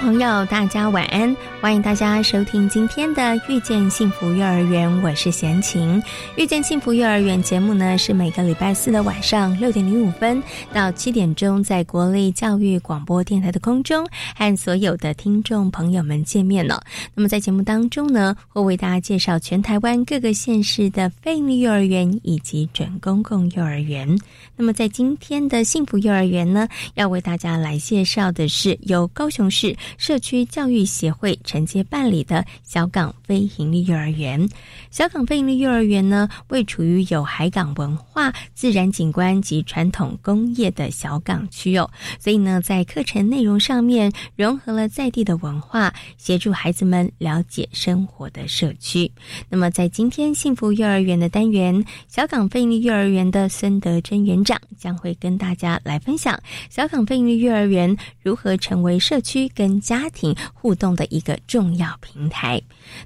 [0.00, 1.36] 朋友，大家晚安！
[1.60, 6.00] 欢迎大家收听今天的《遇见幸福幼儿园》，我是贤琴。
[6.34, 10.42] 《遇见幸福幼儿园》节目呢，是每个礼拜四的晚上六点零五分
[10.72, 16.82] 到七点钟，在国立教育广播电台的空中和所有的听众朋友们见面了。
[17.14, 24.18] 那么在节目当中呢，会为大家介绍全台湾各个县市的非营利幼儿园以及准公共幼儿园。
[24.56, 29.76] 那么在今天的幸福幼儿园呢，要为大家来介绍的是由高雄市。
[29.98, 34.48] 社区教育协会承接办理的小港非营利幼儿园。
[34.90, 41.88] 小港非营利幼儿园呢，位处于有海港文化、自然景观及传统工业的小港区哦，
[42.18, 49.10] 所以呢，在课程内容上面融合了在地的文化，协助孩子们了解生活的社区。
[49.48, 62.60] 那么，在今天幸福幼儿园的单元，小港非营利幼儿园的孙德珍园长将会跟大家来分享小港非营利幼儿园如何成为社区跟家庭互动的一个重要平台。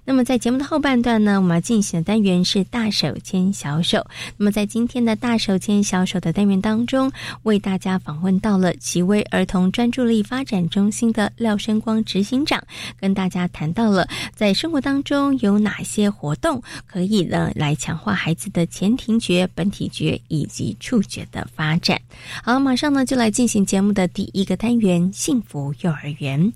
[0.05, 4.07] 那么，在节目的后半段呢，我们要进行的单元是大手牵小手。
[4.37, 7.11] 那么，在今天的大手牵小手的单元当中，
[7.43, 12.63] 为大家访问到了奇威儿童专注力发展中心的廖生光执行长，
[13.01, 22.01] 跟大家谈到了在生活当中有哪些活动可以呢来强化孩子的前庭觉、本体觉以及触觉的发展。
[22.45, 26.53] 好，马上呢就来进行节目的第一个单元——幸福幼儿园。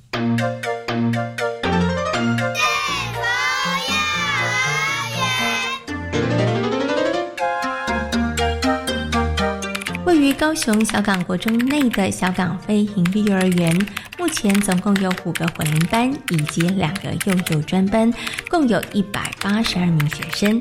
[10.33, 13.87] 高雄小港国中内的小港飞营利幼儿园，
[14.19, 18.12] 目前总共有五个混龄班以及两个幼幼专班，
[18.50, 20.61] 共有一百八十二名学生。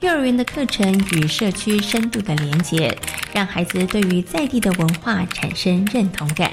[0.00, 2.96] 幼儿园的课程与社区深度的连结，
[3.32, 6.50] 让孩子对于在地的文化产生认同感。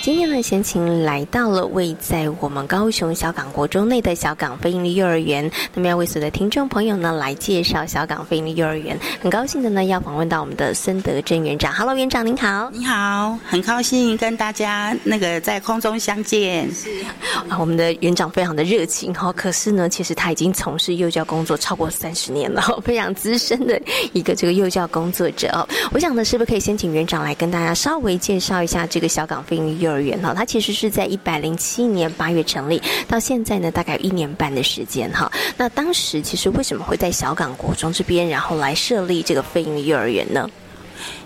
[0.00, 8.98] 今天呢，闲情来到了位在我们高雄小港国中内的小港飞鹰利幼儿园，那么要为所有的听众朋友呢来介绍小港飞鹰利幼儿园。
[9.20, 11.74] 很高兴的呢，要访问到我们的孙德珍园长。
[11.74, 16.70] Hello，园长您好，你好，很高兴跟大家那个在空中相见。
[16.72, 16.88] 是
[17.48, 23.78] 啊，我们的园长非常的热情哈，可是呢，其实他已经从事幼教工作超过三十年了，非常资深的
[24.12, 25.68] 一个这个幼教工作者哦。
[25.92, 30.34] 我想呢，是不是可以先请园长来跟大家稍微介绍一下这个小港飞鹰幼幼儿园哈？
[30.34, 35.30] 它其实是在一百零七年八月成立，到现在呢，大概有一年半的时间哈。
[35.56, 40.48] 那当时其实为什么会在小港国中这边，然后来设立这个飞鹰幼儿园呢？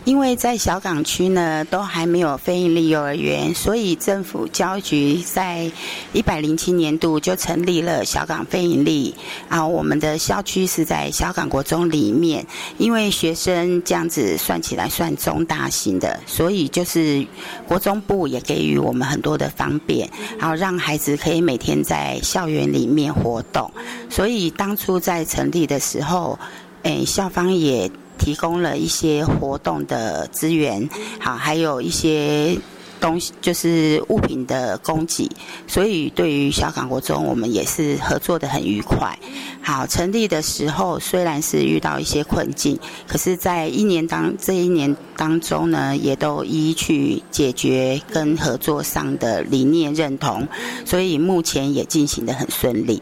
[0.04, 5.70] 因为在小港区呢，都还没有非营利幼儿园，所以政府教育局在
[6.12, 9.14] 一百零七年度就成立了小港非营利。
[9.48, 12.44] 啊，我们的校区是在小港国中里面，
[12.78, 17.24] 因为学生这样子算起来算中大型的，所以就是
[17.68, 23.70] 国中部也给予我们很多的方便，然后让孩子可以每天在校园里面活动。
[24.10, 26.38] 所以当初在成立的时候，
[26.82, 27.90] 诶，校方也。
[28.22, 30.88] 提供了一些活动的资源，
[31.18, 32.56] 好，还有一些
[33.00, 35.28] 东西，就是物品的供给。
[35.66, 39.18] 所以，对于小港国中，我们也是合作的很愉快。
[39.60, 42.78] 好，成立的时候虽然是遇到一些困境，
[43.08, 50.46] 可是，在一年当这一年当中呢，也都一一去解决跟合作上的理念认同，
[50.84, 53.00] 所以目前也进行的很顺利。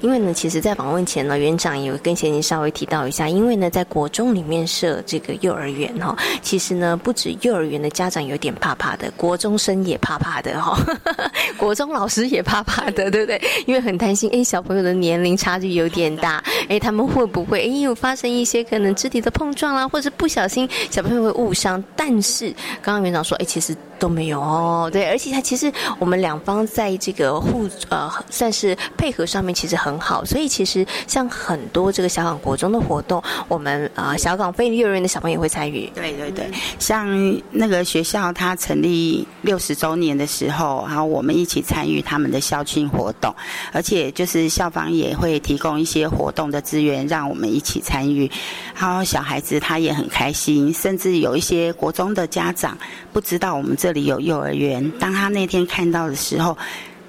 [0.00, 10.78] 因为呢，其实，在访问前呢，园长有跟贤宁稍微提到一下，因为呢，在国中里面设这个幼儿园哈，其实呢，不止幼儿园的家长有点怕怕的，国中生也怕怕的哈，
[11.56, 13.40] 国中老师也怕怕的，对不对？
[13.66, 21.82] 因为很担心，哎，小朋友的年龄差距有点大，哎，他们会不会哎有发生一些可能肢体的碰撞啦，或者不小心小朋友会误伤？
[21.94, 22.50] 但是
[22.82, 29.52] 刚刚园长说，哎，其实都没有哦，对，而且他其实我们两方在这个互呃算是配合上面。
[29.62, 30.24] 其实很好。
[30.24, 35.88] 所以其实像很多这个小港国中的活动，我们啊小港非幼儿园的小朋友会参与。
[35.94, 36.50] 对对对，
[36.80, 37.06] 像
[37.52, 43.32] 那个学校它成立六十周年的时候，然后我们一起参与他们的校庆活动，
[43.70, 48.28] 而且就是校方也会提供一些活动的资源，让我们一起参与。
[48.74, 52.76] 然后小孩子他也很开心，甚至有一些国中的家长
[53.12, 56.58] 不知道我们这里有幼儿园，当他那天看到的时候。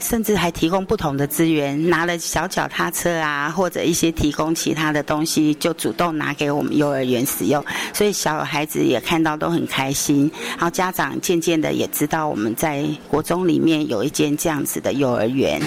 [0.04, 7.64] 甚至还提供不同的资源，拿了小脚踏车啊，或者一些提供其他的东西，就主动拿给我们幼儿园使用。
[7.94, 15.62] 所以小孩子也看到都很开心，然后家长渐渐的也知道我们在国中里面有一间这样子的幼儿园。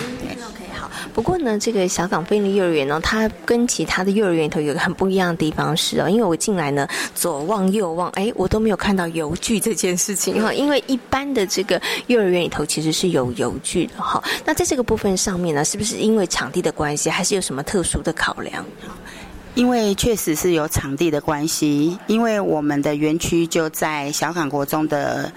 [1.13, 10.53] 不过呢，这个小港菲利幼儿园呢，它跟其他的幼儿园里头有个很不一样的地方是哦，因为我进来呢，左望右望，哎，我都没有看到邮具这件事情哈。
[10.55, 14.23] 因为一般的这个幼儿园里头其实是有邮具的哈。
[14.45, 18.65] 那在这个部分上面呢，是不是因为场地的关系，还是有什么特殊的考量？
[19.55, 25.33] 因为确实是有场地的关系，因为我们的园区就在小港国中的。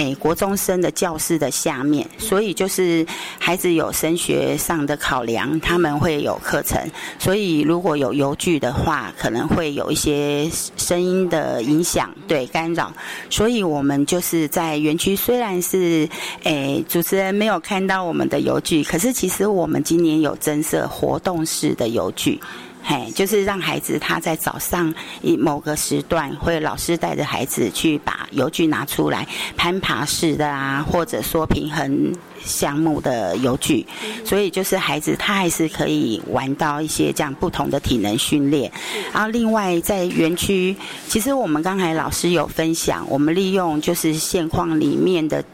[0.00, 3.06] 诶，国中生的教室的下面，所以就是
[3.38, 6.80] 孩子有升学上的考量，他们会有课程，
[7.18, 12.90] 所以如果有邮具的话，可能会有一些声音的影响，对干扰。
[13.28, 16.08] 所以我们就是在园区，虽然是
[16.44, 22.40] 诶主持人没有看到我们的邮具，可是其实我们今年有增设活动式的邮具。
[22.82, 24.92] 嘿，就是让孩子他在早上
[25.22, 32.12] 一某个时段，会老师带着孩子去把油锯拿出来，攀爬式的啊，或者说平衡
[32.42, 33.86] 项目的油锯，
[34.24, 38.72] 所以就是孩子他还是可以玩到一些这样不同的体能训练。
[39.12, 40.74] 然后另外在园区，
[41.06, 45.44] 其实我们刚才老师有分享，我们利用就是现况里面的。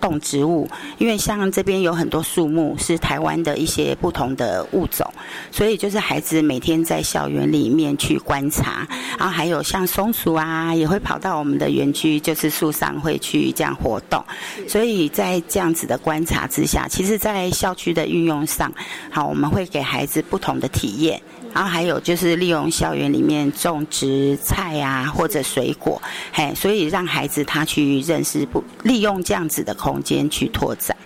[0.00, 0.68] 动植物，
[0.98, 5.06] 因为像这边有很多树木是台湾的一些不同的物种，
[5.52, 8.86] 所以就是孩子每天在校园里面去观察，
[9.18, 14.24] 然后还有像松鼠啊，也会跑到我们的园区，就是树上会去这样活动，
[14.66, 18.72] 所以在这样子的观察之下，其实，在校区的运用上，
[19.10, 21.20] 好，我们会给孩子不同的体验。
[21.52, 26.00] 然后还有就是利用校园里面种植菜啊，或者水果，
[26.32, 30.96] 嘿，所以让孩子他去认识不利用这样子的空间去拓展。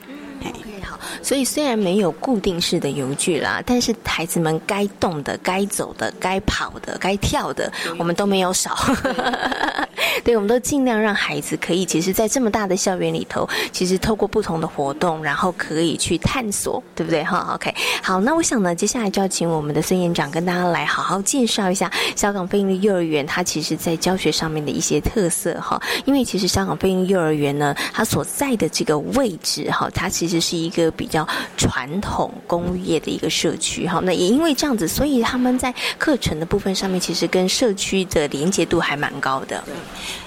[1.25, 8.77] 所以虽然没有固定式的游具啦，但是孩子们该动的、该走的、该跑的、该跳的，我们都没有少。
[10.23, 17.25] 对，我们都尽量让孩子可以，其实，在这么大的校园里头，其实透过不同的活动，然后可以去探索，对不对？
[17.25, 25.81] 哈，OK，好，那我想呢，接下来就要请我们的孙园长跟大家来好好介绍一下香港飞鹰幼儿园，它其实在教学上面的一些特色哈。
[26.05, 31.27] 因为其实香港飞鹰幼儿园呢，它所在的这个位置哈，它其实是一个比较
[31.57, 34.01] 传统工业的一个社区哈。
[34.03, 39.65] 那也因为这样子，所以他们在课程的部分上面，其实跟社区的连接度还蛮高的。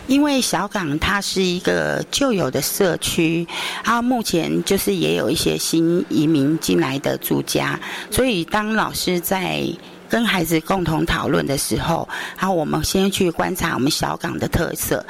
[0.07, 3.45] 因为小港它是一个旧有的社区，
[3.83, 7.77] 它目前就是也有一些新移民进来的住家，
[8.09, 9.67] 所以当老师在
[10.07, 12.07] 跟孩子共同讨论的时候，
[12.37, 15.05] 然后我们先去观察我们小港的特色，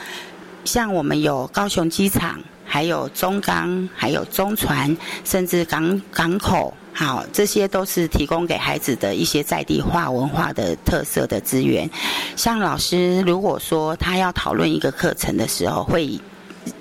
[0.65, 6.73] 像我们有高雄机场，还有中港，还有中船，甚至港港口。
[6.93, 11.87] 好，这些都是提供给孩子的一些在地化文化的特色的资源。
[12.35, 16.19] 像老师如果说他要讨论一个课程的时候，会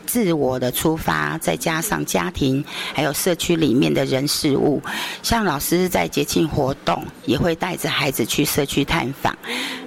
[0.07, 4.83] 自我的出发，再加上家庭还有社区里面的人事物。
[5.23, 9.37] 像老师在节庆活动，也会带着孩子去社区探访。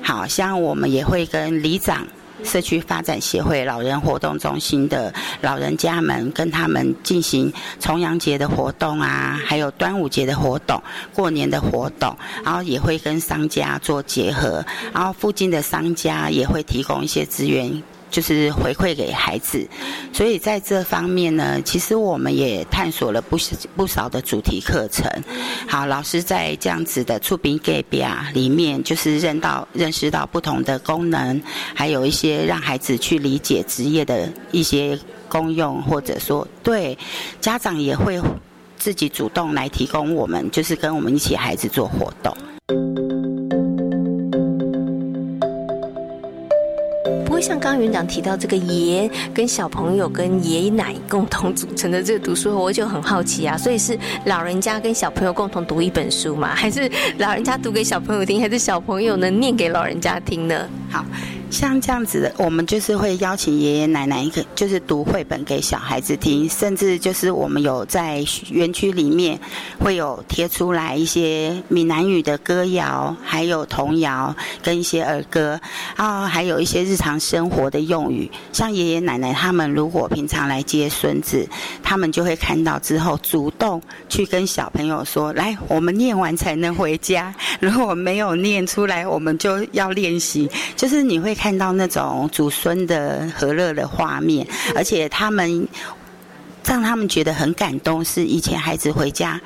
[0.03, 2.08] 好像我们也会跟里长。
[2.43, 10.81] 社区发展协会老人活动中心的老人家们，跟他们进行重阳节的活动啊，还有端午节的活动、
[11.13, 17.81] 过年的活动，然后也会跟商家做结合，然后附近的商家也会提供一些资源。
[18.10, 19.68] 就是回馈给孩子，
[20.12, 25.10] 所以在这方面呢，其实我们也探索了不少不少的主题课程。
[25.68, 31.42] 好，老师在这样子的触屏 g a 啊里面，就是认到认识到不同的功能，
[31.74, 34.98] 还有一些让孩子去理解职业的一些
[35.28, 36.98] 功用，或者说对
[37.39, 38.20] 家长也会
[38.78, 43.09] 自己主动来提供我们，就是跟我们一起孩子做活动。
[47.41, 53.58] 像刚园长提到这个爷跟小朋友跟爷爷奶共同组成的这个读书，我就很好奇啊。
[53.58, 56.53] 所以是老人家跟小朋友共同读一本书吗？
[56.55, 60.67] 还是老人家读给小朋友听，还是小朋友能念给老人家听呢？
[60.89, 61.05] 好。
[61.50, 69.39] 像这样子的，我们就是会邀请爷爷奶奶一个，就是读绘本给小孩子听，甚至就是我们有在园区里面
[69.79, 75.60] 会有贴出来一些闽南语的歌谣，还有童谣跟一些儿歌，
[75.96, 78.29] 啊，还有一些日常生活的用语。
[78.53, 81.48] 像爷爷奶奶他们如果平常来接孙子，
[81.84, 87.34] 他们就会看到之后主动去跟小朋友说：“来，我们念完才能回家。
[87.60, 95.65] 如果没有念出来，我们就要练习。”就是你会看到那种祖孙的和乐的画面，而且他们
[96.65, 98.03] 让他们觉得很感动。
[98.03, 99.39] 是以前孩子回家。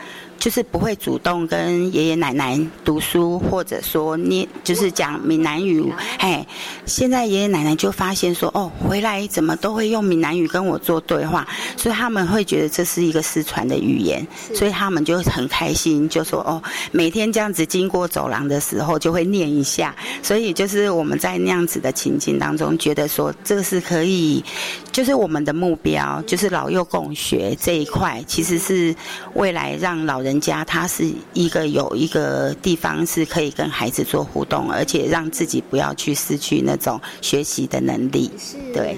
[0.43, 5.89] 就是不会主动跟爷爷奶奶读书，或者说念，就是讲闽南语。
[6.19, 6.45] 哎，
[6.85, 11.47] 现在爷爷奶奶就发现说，哦，回来怎么都会用闽南语跟我做对话，
[11.77, 19.95] 所以他们会觉得这是一个失传的语言，所以他们就很开心，就说哦，每天这样子经过走廊的时候就会念一下。
[20.21, 24.43] 所以就是我们在那样子的情境当中，觉得说这个是可以，
[24.91, 28.93] 就是我们的目标，就是老幼共学这一块，其实是
[29.35, 30.32] 未来让老人。
[30.33, 38.31] 人家他是一个有一个地方是可以跟孩子做互动，而且让自己不要去失去那种学习的能力。
[38.73, 38.97] 对。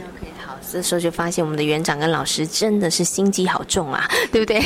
[0.76, 4.62] 这时候就发现我们的园长跟老师真的是心机好重啊，对不对？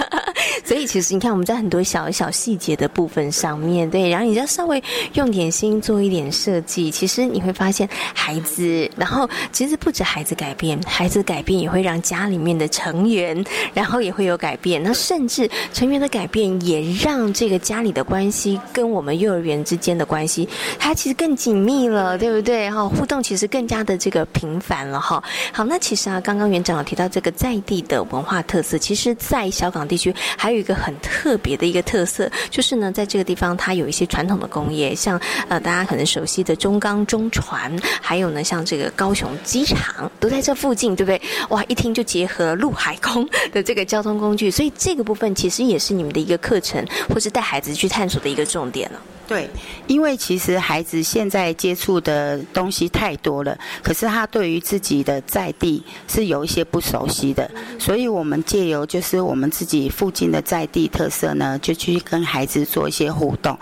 [0.64, 4.82] 所以其实你看，我们在很多小小细节的部分上面对，然后你要稍微
[5.12, 13.44] 用点心做一点设计，其实你会发现孩子，然后其实不止孩子改变，孩子改变也会让家里面的成员，
[13.74, 14.82] 然后也会有改变。
[14.82, 22.70] 那甚至成员的改变也让这个家里的关系跟我们幼儿园之间的关系，它其实更紧密了，对不对？
[22.70, 25.22] 哈，互动其实更加的这个频繁了哈。
[25.50, 41.20] 好，那其实啊，刚刚园长有提到这个在地的文化特色，其实，在小港地区还有一个很特别的一个特色，就是呢，在这个地方它有一些传统的工业，像呃大家可能熟悉的中钢中船，还有呢像这个高雄机场都在这附近，对不对？
[41.48, 49.00] 哇，一听就结合陆海空 的这个交通工具，所以这个部分其实也是你们的一个课程，或是带孩子去探索的一个重点了。
[49.32, 49.48] 对，
[49.86, 63.58] 因为其实孩子现在接触的东西太多了，可是他对于自己的在地是有一些不熟悉的，所以我们借由就是我们自己附近的在地特色呢，就去跟孩子做一些互动。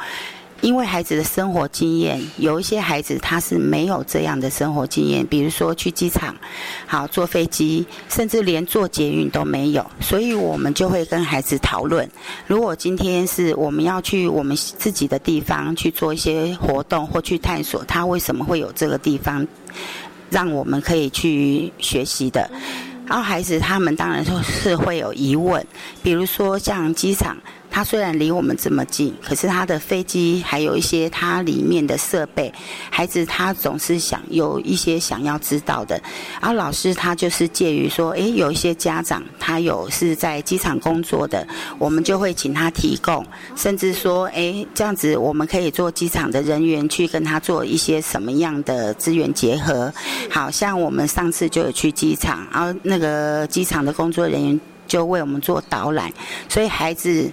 [0.60, 6.36] 因为孩子的生活经验，有一些孩子他是没有这样的生活经验，比如说去机场，
[6.86, 12.06] 好坐飞机，甚至连坐捷运都没有，所以我们就会跟孩子讨论，
[12.46, 19.46] 如果今天是我们要去我们自己的地方去做一些活动或去探索，他为什么会有这个地方，
[20.28, 22.50] 让我们可以去学习的，
[23.06, 25.66] 然后孩子他们当然说是会有疑问，
[26.02, 27.34] 比如说像机场。
[27.70, 32.52] 它虽然离我们这么近，可是它的飞机还有一些它里面的设备，
[32.90, 36.00] 孩子他总是想有一些想要知道的。
[36.40, 41.46] 然后老师他就是介于说，诶，有一些家长他有是在机场工作的，
[41.78, 43.24] 我们就会请他提供，
[43.56, 49.92] 甚至说，诶，这样子我们可以做机场的人员去跟他做一些什么样的资源结合。
[50.28, 56.12] 好像我们上次就有去机场，然后那个机场的工作人员就为我们做导览，
[56.48, 57.30] 所以孩子。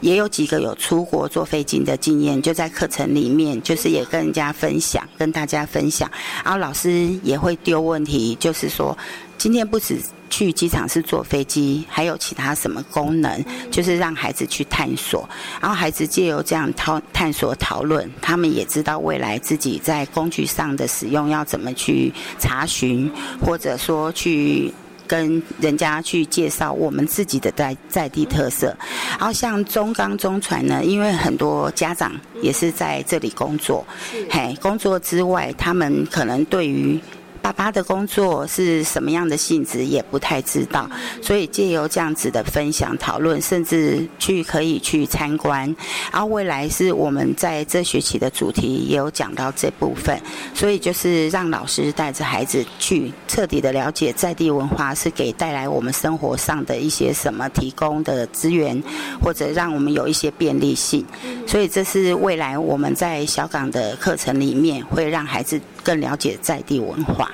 [0.00, 6.10] 也有几个有出国坐飞机的经验，就在课程里面，就是也跟人家分享，跟大家分享。
[6.44, 8.96] 然后老师也会丢问题，就是说，
[9.36, 9.98] 今天不止
[10.30, 15.28] 去机场是坐飞机，还有其他什么功能，就是让孩子去探索。
[15.60, 24.72] 然后孩子借由这样讨探索讨论，他们也知道未来自己在工具上的使用要怎么去查询，或者说去。
[25.10, 28.76] 跟人家去介绍我们自己的在在地特色，
[29.18, 33.84] 然后像中钢中船呢，因为很多家长也是在这里工作，
[34.30, 37.00] 嘿，工作之外，他们可能对于。
[37.42, 40.88] 爸爸的工作是什么样的性质也不太知道，
[41.22, 45.74] 所以借由这样子的分享讨论，甚至去可以去参观。
[46.12, 50.20] 然后未来是我们在这学期的主题也有讲到这部分，
[50.54, 58.80] 所以就是让老师带着孩子去彻底的了解在地文化是给带来我们生活上的一些什么提供的资源，
[59.22, 61.04] 或者让我们有一些便利性。
[61.46, 67.30] 所以这是未来我们在小港的课程里面会让孩子更了解在地文化。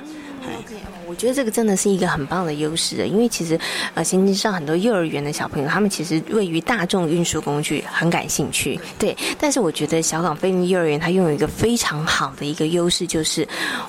[1.16, 3.58] 觉得这个真的是一个很棒的优势，因为其实，
[3.94, 9.16] 呃，行进上很多幼儿园的小朋友，他们其实对于大众运输工具很感兴趣，对。
[9.38, 13.46] 但是我觉得小港飞鹰幼儿园它拥有一个非常好的一个优势，就是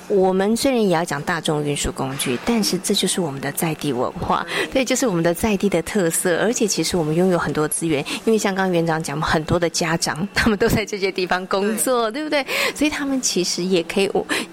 [0.08, 6.38] 我们虽然也要讲大众运输工具，但是这就是我们的在地文化，对，就是我们的在地的特色。
[6.38, 12.44] 而且其实我们拥有很多资源，因为像刚刚园长讲，很多的家长他们都在这些地方工作，对不对？
[12.74, 14.10] 所以他们其实也可以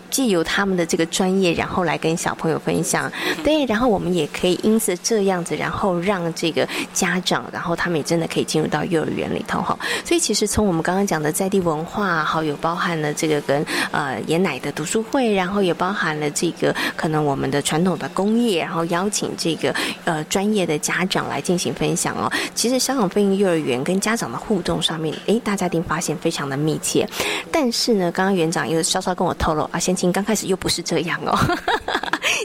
[0.10, 2.62] 借由他们的这个专业，然后来跟小朋友。
[2.65, 3.12] 分享。
[3.43, 9.77] 对，然后我们也可以因此这样子，然后让这个家长，然后他们也真的可以进入到幼儿园里头哈。
[10.03, 19.74] 所以其实从我们刚刚讲的在地文化，好有包含了这个跟呃爷奶的读书会，然后也包含了这个可能我们的传统的工业，然后邀请这个
[20.05, 22.31] 呃专业的家长来进行分享哦。
[22.55, 27.07] 其实香港飞鹰幼儿园跟家长的互动上面，哎，大家一定发现非常的密切。
[27.51, 31.38] 但是呢，刚刚园长又稍稍跟我透露啊，先青刚开始又不是这样哦。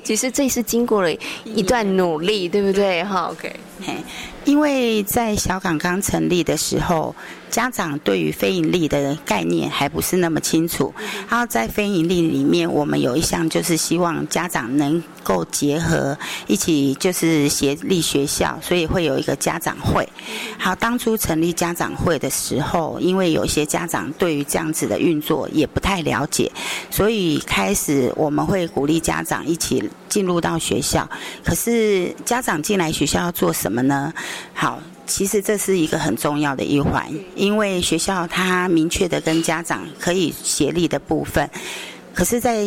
[0.02, 1.12] 其实这是经过了
[1.45, 3.02] 一段努力，对不对？
[3.04, 3.52] 哈，OK。
[4.45, 7.14] 因为在小港刚成立的时候，
[7.50, 10.95] 家长对于非盈利的概念还不是那么清楚。
[11.28, 16.16] 然后在非盈利里面，我们有一项就是希望家长能够结合
[16.47, 20.09] 一起，就是协力学校，所以会有一个家长会。
[20.59, 26.50] 好，当初成立家长会的时候，因为有些家长对于这样子的运作也不太了解，
[26.90, 31.09] 所以开始我们会鼓励家长一起进入到学校。
[31.45, 34.12] 可是家长进来学校要做什么呢？
[34.54, 34.80] 好，
[35.11, 41.50] 其实这是一个很重要的一环，因为学校它明确的跟家长可以协力的部分，
[42.14, 42.62] 可是，在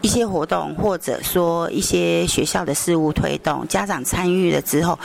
[0.00, 4.96] 一些活动或者说一些学校的事务推动，家长参与了之后，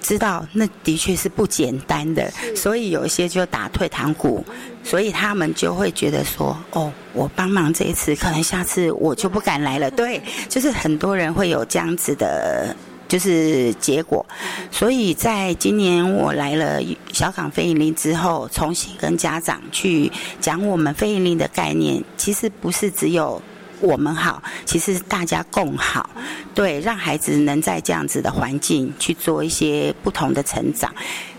[0.00, 4.42] 知道那的确是不简单的，所以有一些就打退堂鼓，
[4.82, 9.90] 所以他们就会觉得说，哦，我帮忙这一次，可能下次我就不敢来了。
[9.90, 12.74] 对，就是很多人会有这样子的。
[13.10, 14.24] 就是结果，
[14.70, 16.80] 所以在今年我来了
[17.12, 20.08] 小港飞盈林之后，重新跟家长去
[20.40, 23.42] 讲我们飞盈林的概念，其实不是只有
[23.80, 26.08] 我们好，其实大家共好，
[26.54, 30.94] 对，让孩子能在这样子的环境去做一些不同的成长，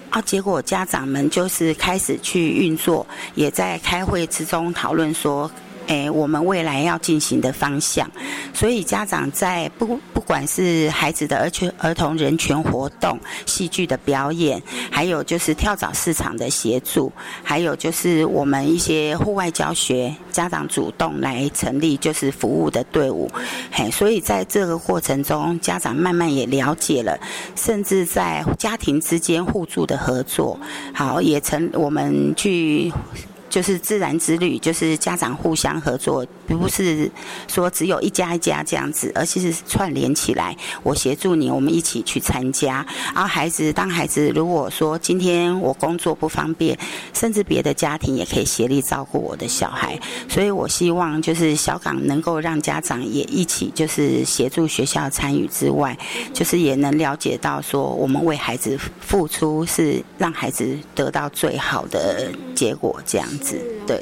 [0.10, 5.50] 啊，结果家长们就是开始去运作，也在开会之中讨论说。
[5.92, 8.10] 诶，我们未来要进行的方向，
[8.54, 17.12] 所以家长在不不管是孩子的儿权儿童人权活动、戏剧的表演，还有就是跳蚤市场的协助，
[17.44, 23.30] 还有就是我们一些户外教学，家长主动来成立就是服务的队伍，
[23.70, 27.20] 嘿，所以在这个过程中，家长慢慢也了解了，
[27.58, 30.58] 甚至在家庭之间互助的合作，
[30.94, 32.90] 好，也成我们去。
[33.52, 37.12] 就是自然之旅，就是家长互相合作，不是
[37.50, 42.86] 说只有一家一家这样子，而是串联起来，我协助你，我们一起去参加。
[43.14, 46.78] 然后孩子，当孩子如果说今天我工作不方便，
[47.14, 50.00] 甚至别的家庭也可以协力照顾我的小孩。
[50.30, 55.98] 所以我希望就是小港能够让家长也一起就是协助学校参与之外，
[56.34, 63.28] 就是也能了解到说我们为孩子付出是让孩子得到最好的结果这样。
[63.88, 64.02] 对。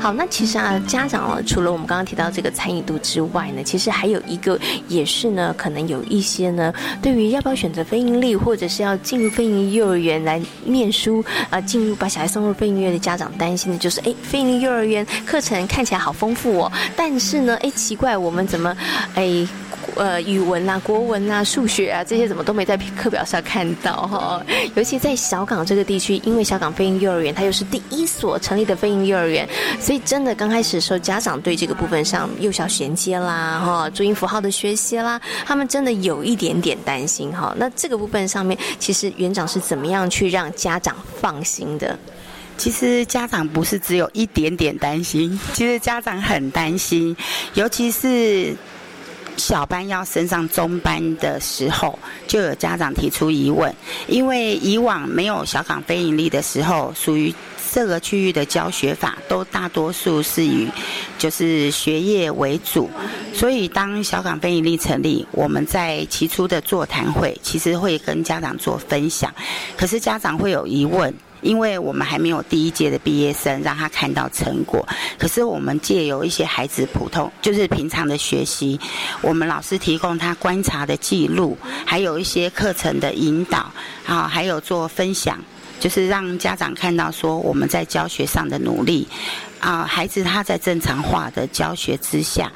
[0.00, 6.70] 好，那其实啊，家长啊，除了我们刚刚提到这个参与度之外呢，其实还有一个也是呢，可能有一些呢，
[7.00, 18.76] 对于要不要选择非盈利，或者是要进入非盈利幼儿园来念书啊，进入把小孩送入非盈利的家长担心的就是，哎，非盈利幼儿园课程看起来好丰富哦，但是呢，哎，奇怪，我们怎么，
[19.14, 19.48] 哎。
[19.96, 24.42] 呃，语文啊、国文啊、数学啊，这些怎么都没在课表上看到哈？
[24.74, 29.48] 尤其在小港这个地区，因为小港飞鹰幼儿园它又是第一所成立的飞鹰幼儿园，
[29.80, 37.54] 所以真的刚开始的时候，家长对这个部分上幼小衔接啦、哈注音符号的学习啦，他们真的有一点点担心哈。
[37.56, 41.96] 那这个部分上面，其实园长是怎么样去让家长放心的？
[42.56, 47.16] 其实家长不是只有一点点担心，其实家长很担心，
[47.54, 48.56] 尤其是。
[49.36, 53.74] 小班要升上中班的时候，就有家长提出疑问，
[54.06, 57.34] 因为以往没有小港非盈利的时候，属于
[57.72, 60.68] 这个区域的教学法都大多数是以
[61.18, 62.88] 就是学业为主，
[63.32, 69.34] 所以当小港非盈利成立，我们在起初的座谈会，其实会跟家长做分享，
[69.76, 71.12] 可是家长会有疑问。
[71.44, 74.84] 因为我们还没有第一届的毕业生让他看到成果，
[75.18, 78.80] 可是我们借由一些孩子普通就是平常的学习，
[79.20, 83.70] 我们老师提供他观察的记录，还有一些课程的引导，
[84.06, 85.38] 啊，还有做分享，
[85.78, 89.06] 就是让家长看到说我们在教学上的努力，
[89.60, 92.50] 啊，孩子他在正常化的教学之下。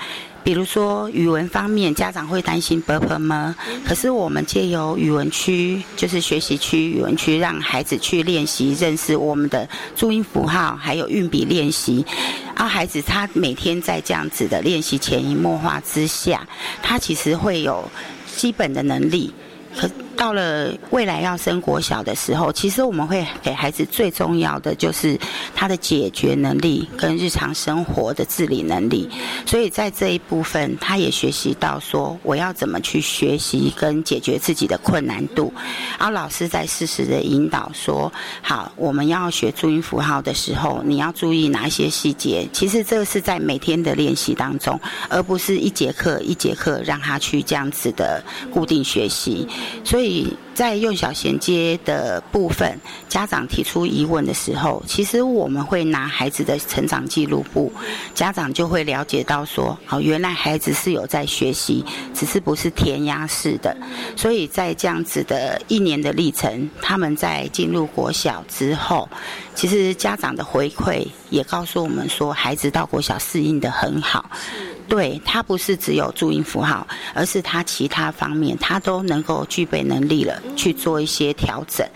[0.44, 3.54] 比如说语文方面，家长会担心 b p 吗？
[3.86, 12.04] 可是我们借由语文区，就是学习区语文区，让孩子去练习认识我们的注音符号，还有运笔练习。
[12.54, 16.46] 啊，孩子他每天在这样子的练习潜移默化之下，
[16.82, 17.88] 他其实会有
[18.34, 19.32] 基本的能力。
[19.76, 25.16] 可到了未来要升国小的时候，其实我们会给孩子最重要的就是
[25.54, 29.08] 他的解决能力跟日常生活的自理能力。
[29.46, 35.52] 所以在这一部分，他也学习到说我要怎么去学习跟解决自己的困难度。
[35.96, 42.44] 然后老师在适时的引导说：好，我们要学注音符号的时候，你要注意哪一些细节？
[42.52, 44.78] 其实这个是在每天的练习当中，
[45.08, 48.20] 而不是一节课一节课让他去这样子的
[48.52, 49.46] 固定学习。
[49.84, 52.76] 所以以在幼小衔接的部分，
[53.08, 57.70] 家长提出疑问的时候，其实我们会拿孩子的成长记录簿，
[58.14, 63.76] 家长就会了解到说，哦，原来孩子是有在学习，只是不是填鸭式的。
[64.16, 69.08] 所以在这样子的一年的历程，他们在进入国小之后，
[69.54, 74.30] 其实家长的回馈也告诉我们说，孩子到国小适应的很好。
[74.88, 81.86] 对他不是只有注音符号，而是他其他方面他都能够具备能力了，去做一些调整。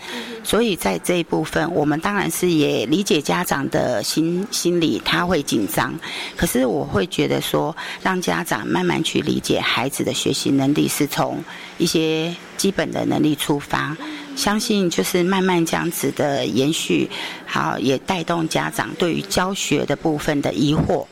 [0.43, 5.91] 所以在这一部分，我们当然是也理解家长的心心理，他会紧张。
[6.37, 11.43] 可是我会觉得说，让家长慢慢去理解孩子的学习能力，是从
[11.79, 13.97] 一些基本的能力出发，
[14.35, 17.09] 相信就是慢慢这样子的延续，
[17.45, 21.05] 好也带动家长对于教学的部分的疑惑。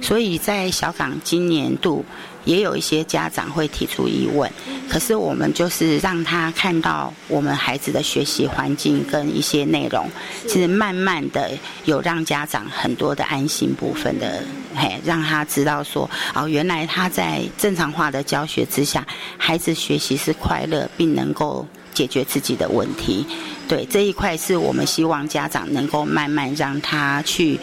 [0.00, 2.04] 所以在小港今年度
[2.44, 4.48] 也有一些家长会提出疑问，
[4.88, 10.08] 可是我们就是让他看到我们孩子的学习环境跟一些内容，
[10.46, 11.50] 其实慢慢的
[11.84, 14.44] 有让家长很多的安心部分的，
[14.76, 19.04] 嘿，让他知道说，哦，原来他在正常化的教学之下，
[19.36, 23.26] 孩子学习是快乐，并能够解决自己的问题。
[23.68, 27.58] 对这一块，是我们希望家长能够慢慢让他去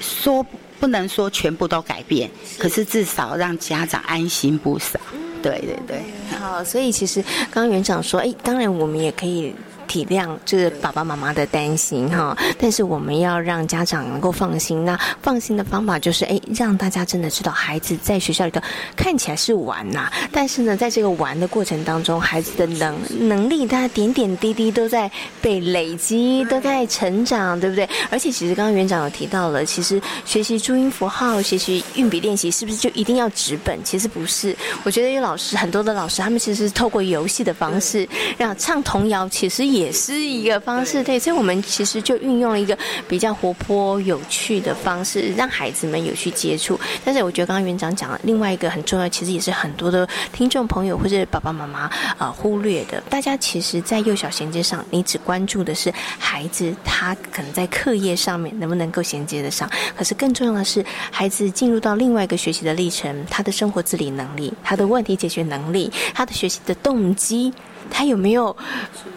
[0.00, 0.44] 说。
[0.80, 4.98] 不能说全部都改变，可是至少让家长安心不少。
[5.42, 6.02] 对对对，
[6.38, 9.54] 好，所以其实刚刚园长说，哎，当然我们也可以。
[9.90, 14.84] 体谅就是爸爸妈妈的担心哈，但是我们要让家长能够放心。
[14.84, 18.60] 那放心的方法就是，哎，让大家真的知道孩子在学校里头
[18.94, 25.10] 看起来是玩呐，但是呢，在这个玩的过程当中，孩子的能能力，他点点滴滴都在
[25.42, 27.88] 被累积，都在成长，对不对？
[28.10, 33.76] 而且其实刚刚园长有提到了，其实学习注音符号、学习运笔练习，是不是就一定要纸本？
[33.82, 34.56] 其实不是。
[34.84, 39.79] 我觉得有老师很多的老师，他们其实是透过游戏的方式，让唱童谣，其实也。
[39.80, 42.76] 也是一个方式，对，所以我们其实就运用了一个
[43.08, 46.78] 比较活泼、有趣的方式，让孩子们有去接触。
[47.02, 53.02] 但是我觉得刚刚园长讲了另外一个很重要，其实也是很多的听众朋友或者爸爸妈妈啊忽略的。
[53.08, 67.52] 大家其实，在幼小衔接上，你只关注的是孩子他可能在课业上面能不能够衔接得上，可是更重要的是，孩子进入到另外一个学习的历程，他的生活自理能力、他的问题解决能力、他的学习的动机。
[67.90, 68.54] 他有没有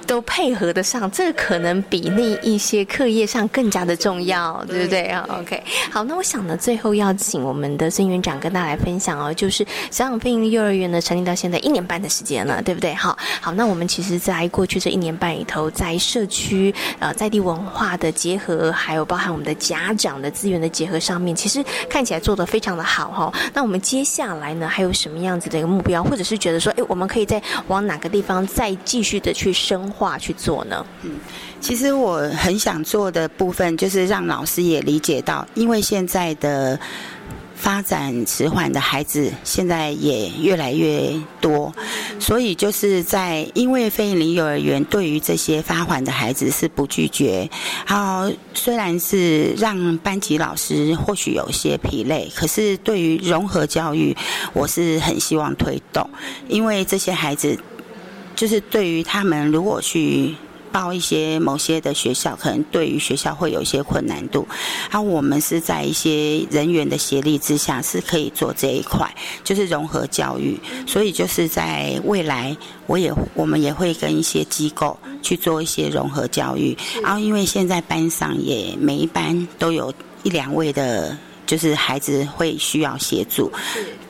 [0.06, 1.10] 都配合得上？
[1.12, 12.94] 这可能比那一些课业上更加的重要，对不对啊？OK，好，那我想呢，最后要请我们的孙园长跟大家来分享哦，就是小港飞鹰幼儿园呢成立到现在一年半的时间了，对不对？
[12.94, 23.34] 好，好，那我们其实，在过去这一年半里头，在社区呃在地文化的结合，还有包含我们的家长的资源的结合上面，其实看起来做得非常的好哈。
[23.54, 30.86] 那我们接下来呢，还有什么样子的一个目标，或者是觉得说，哎，我们可以再往哪个地方再继续的去深化去做呢？
[31.02, 31.12] 嗯，
[31.60, 36.80] 其实我很想做的部分，就是让老师也理解到，因为现在的。
[37.56, 41.74] 发展迟缓的孩子现在也越来越多，
[42.20, 47.50] 所以就是在因为非营利幼儿园对于这些发缓的孩子是不拒绝。
[47.86, 54.14] 好，虽然是让班级老师或许有些疲累，可是对于融合教育，
[54.52, 56.10] 我是很希望推动，
[56.50, 57.58] 因为这些孩子
[58.44, 60.36] 就是对于他们如果去。
[60.74, 64.48] 报一些某些的学校，可能对于学校会有一些困难度。
[64.90, 69.08] 啊，我们是在一些人员的协力之下，是可以做这一块，
[69.44, 70.60] 就是融合教育。
[70.88, 76.76] 所以就是在未来，我也我们也会跟一些机构去做一些融合教育。
[77.04, 83.52] 然后，因为现在班上也每一班都有一两位的，就是孩子会需要协助。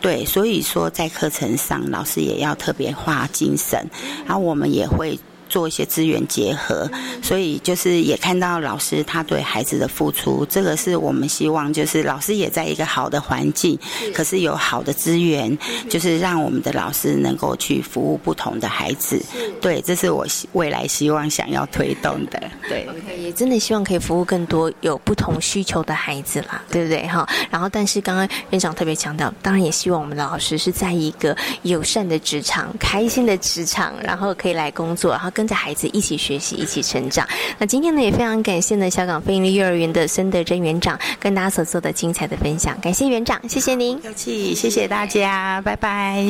[0.03, 3.89] 对，所以说在课程上，老师也要特别花精神。
[4.27, 5.17] 然后我们也会。
[5.53, 6.89] 做一些资源结合，
[7.21, 13.77] 所以就是也看到老师他对孩子的付出，这个是我们希望就是老师也在一个好的环境，
[14.15, 15.55] 可是有好的资源，
[15.87, 19.21] 就是让我们的老师能够去服务不同的孩子。
[19.61, 22.41] 对，这是我未来希望想要推动的。
[22.67, 27.29] 对，OK，，也真的希望可以服务更多有不同需求的孩子啦，对不对哈？
[27.51, 37.27] 然后，但是刚刚院长特别强调，当然也希望我们的老师是在一个友善的职场、开心的职场，然后可以来工作，然后跟跟着孩子一起学习、一起成长。
[37.57, 46.23] 那今天呢，也非常感谢呢小港飞利幼儿园的孙德珍园长跟大家所做的精彩的分享，感谢园长，谢谢您，客气，谢谢大家，拜拜。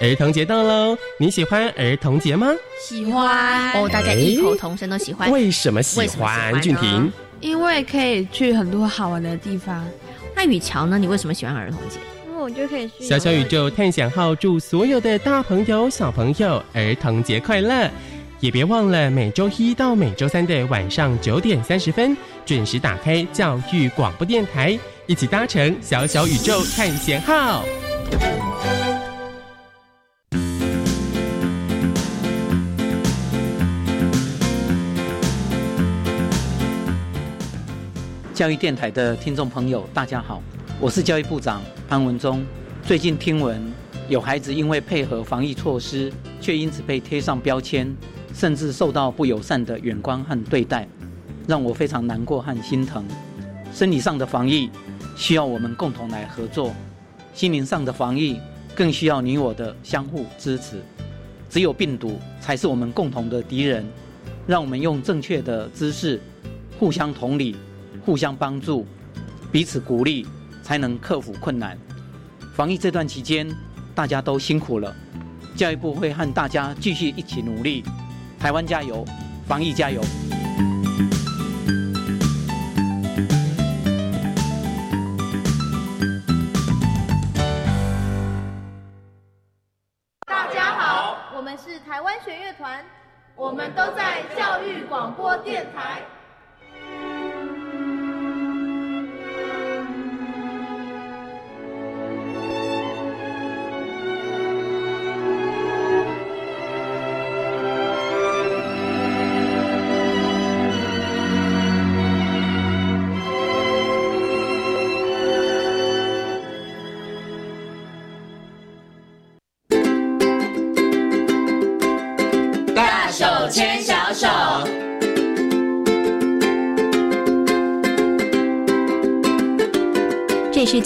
[0.00, 0.96] 儿童节到喽！
[1.18, 2.52] 你喜欢儿童节吗？
[2.88, 5.28] 喜欢哦，大家异口同声都喜欢。
[5.30, 6.60] 为什么喜欢？
[6.60, 9.84] 俊婷，因为可以去很多好玩的地方。
[10.36, 10.96] 那雨乔呢？
[10.98, 11.98] 你为什么喜欢儿童节？
[12.28, 17.90] 因为我就可以去小小宇宙探险号，祝所有的大朋友、小朋友儿童节快乐！
[18.38, 27.64] 也别忘了每周一到每周三的晚上九点三十分，准时打开教育广播电台，一起搭乘小小宇宙探险号。
[38.38, 40.40] 教育电台的听众朋友，大家好，
[40.80, 42.46] 我是教育部长潘文忠。
[42.84, 43.60] 最近听闻
[44.08, 47.92] 有孩子因为配合防疫措施，却因此被贴上标签，
[48.32, 50.86] 甚至受到不友善的眼光和对待，
[51.48, 53.04] 让我非常难过和心疼。
[53.72, 54.70] 生理上的防疫
[55.16, 56.72] 需要我们共同来合作，
[57.34, 58.38] 心灵上的防疫
[58.72, 60.80] 更需要你我的相互支持。
[61.50, 63.84] 只有病毒才是我们共同的敌人，
[64.46, 66.20] 让我们用正确的姿势，
[66.78, 67.56] 互相同理。
[68.08, 68.86] 互相帮助，
[69.52, 70.26] 彼此鼓励，
[70.62, 71.76] 才能克服困难。
[72.54, 73.46] 防疫这段期间，
[73.94, 74.96] 大家都辛苦了。
[75.54, 77.84] 教育部会和大家继续一起努力。
[78.40, 79.04] 台湾加油，
[79.46, 80.00] 防疫加油！
[90.26, 92.82] 大家好，我们是台湾学乐团，
[93.36, 96.00] 我们都在教育广播电台。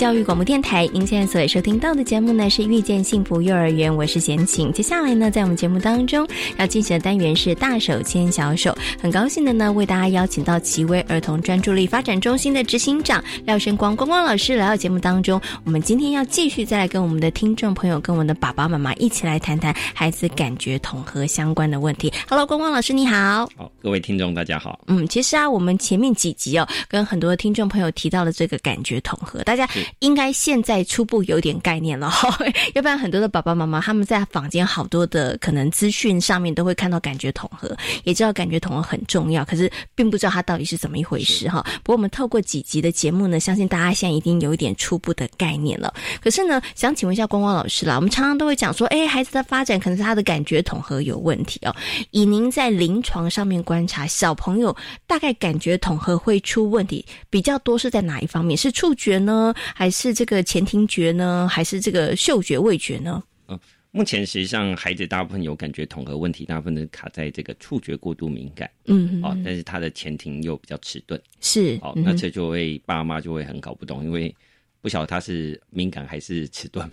[0.02, 4.72] 教育广播电台，您现在所收听到的节目呢是遇见幸福幼儿园，我是贤晴。
[4.72, 6.26] 接下来呢，在我们节目当中
[6.58, 15.40] 要进行的单元是大手牵小手，很高兴的呢为大家邀请到奇威儿童专注力发展中心的执行长廖生光光光老师来到节目当中。
[15.62, 22.12] 我们今天要继续再来跟我们的听众朋友、跟我们的爸爸妈妈一起来谈谈孩子感觉统合相关的问题。
[22.28, 23.48] Hello，光光老师你好。
[23.56, 24.80] 好，各位听众大家好。
[24.88, 29.64] 嗯，其实啊，我们前面几集哦，跟很多听众朋友提到了这个感觉统合，大家。
[30.00, 32.36] 应该现在初步有点概念了哈，
[32.74, 41.64] 要不然很多的爸爸妈妈他们在坊间好多的可能资讯上面都会看到感觉统合，也知道感觉统合很重要，可是并不知道它到底是怎么一回事哈。
[41.82, 45.92] 不过我们透过几集的节目呢，相信大家现在一定有一点初步的概念了。
[46.20, 51.74] 可是呢，想请问一下光光老师啦，我们常常都会讲说，哎，孩子的发展可能是他的感觉统合有问题哦。
[52.10, 54.74] 以您在临床上面观察，小朋友
[55.06, 58.56] 大概感觉统合会出问题比较多是在哪一方面？
[58.56, 60.02] 是触觉呢，还是？
[60.02, 63.22] 是这个前庭觉呢，还是这个嗅觉味觉呢？
[63.46, 63.56] 嗯，
[63.92, 74.34] 目前实际上孩子大部分有感觉统合问题，大部分都卡在这个触觉过度敏感，嗯，哦，但是他的前庭又比较迟钝，是，哦，那这就会爸妈就会很搞不懂，因为
[74.80, 76.90] 不晓得他是敏感还是迟钝。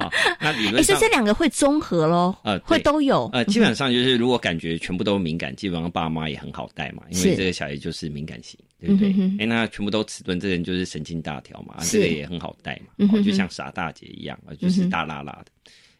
[0.00, 0.10] 啊，
[0.40, 2.34] 那理论上，是这两个会综合喽？
[2.42, 3.28] 呃，会都有。
[3.32, 9.10] 呃，基本上就是如果感觉全部都敏感，基本上爸妈也很好带嘛，因为这个小孩就是敏感型，对不对？
[9.38, 15.46] 哎，那全部都迟钝，这人就是神经大条嘛，这个也很好带嘛，哦就像傻大姐一样，就是大拉拉的。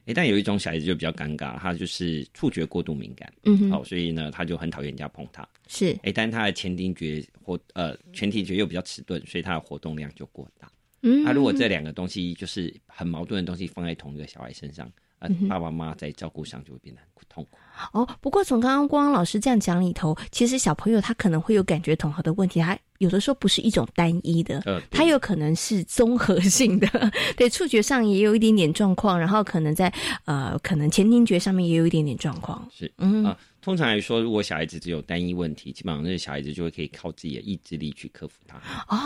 [0.06, 5.46] 哎，但有一种小孩子就比较尴尬，他就是触觉过度敏感，嗯哼，好，所以呢，他就很讨厌人家碰他。
[5.68, 10.66] 是，哎，但他的前庭觉或呃前庭觉又比较迟钝，所以他的活动量就过大。
[11.02, 17.58] 嗯，那如果这两个东西就是很矛盾的东西放在同一个小孩身上，呃，爸爸妈妈在照顾上就会变得很痛苦。
[17.92, 26.88] 哦，不过从刚刚光光老师这样讲里头，其实小朋友他可能会有感觉统合的问题，他有的时候不是一种单一的，呃，他有可能是综合性的，
[27.36, 29.92] 对，触觉上也有一点点状况，然后可能在
[30.26, 33.38] 呃，可能前听觉上面也有一点点状况，是，嗯啊。
[33.62, 38.56] 通常来说，如果小孩子只有单一问题，基本上那个小孩子就会可以靠自己的意志力去克服它。
[38.88, 38.96] 哦，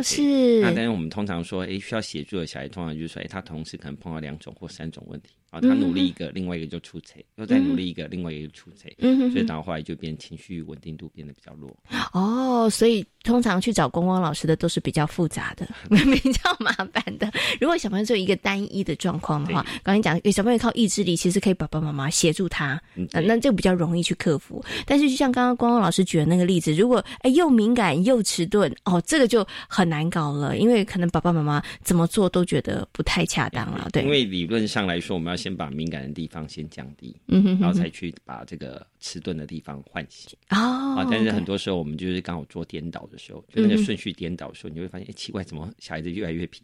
[0.00, 0.60] 是。
[0.60, 5.30] 那但是我们通常说，哎，需要协助的小孩，通常就是说，哎，他同时可能碰到两种或三种问题。
[5.52, 8.90] 啊，他努力一个，另外一个就出彩；又再努力一个，另外一个就出彩。
[9.00, 11.70] 嗯，所以到后来就变情绪稳定度变得比较弱。
[12.14, 17.30] 哦，所以通常去找光光老师的都是比较复杂的、 比较麻烦的。
[17.60, 22.80] 如果小朋友只有一个单一的状况的话，刚才讲小朋友靠意志力，其实可以爸爸妈妈协助他，
[23.12, 24.64] 那这个比较容易去克服。
[24.86, 33.90] 但是就像刚刚光光老师举的那个例子，如果哎又敏感又迟钝，哦，这个就很难搞了，因为可能爸爸妈妈怎么做都觉得不太恰当了。
[33.92, 35.41] 对，因为理论上来说，我们要。
[35.42, 40.38] 先把敏感的地方先降低，嗯哼，然后才去把这个迟钝的地方唤醒。
[40.50, 40.56] 哦。
[40.96, 46.62] 啊，但是很多时候我们就是刚好做颠倒的时候，就那个顺序颠倒的时候，你就会发现，哎，奇怪，怎么小孩子越来越皮？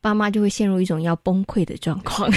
[0.00, 2.30] 爸妈就会陷入一种要崩溃的状况，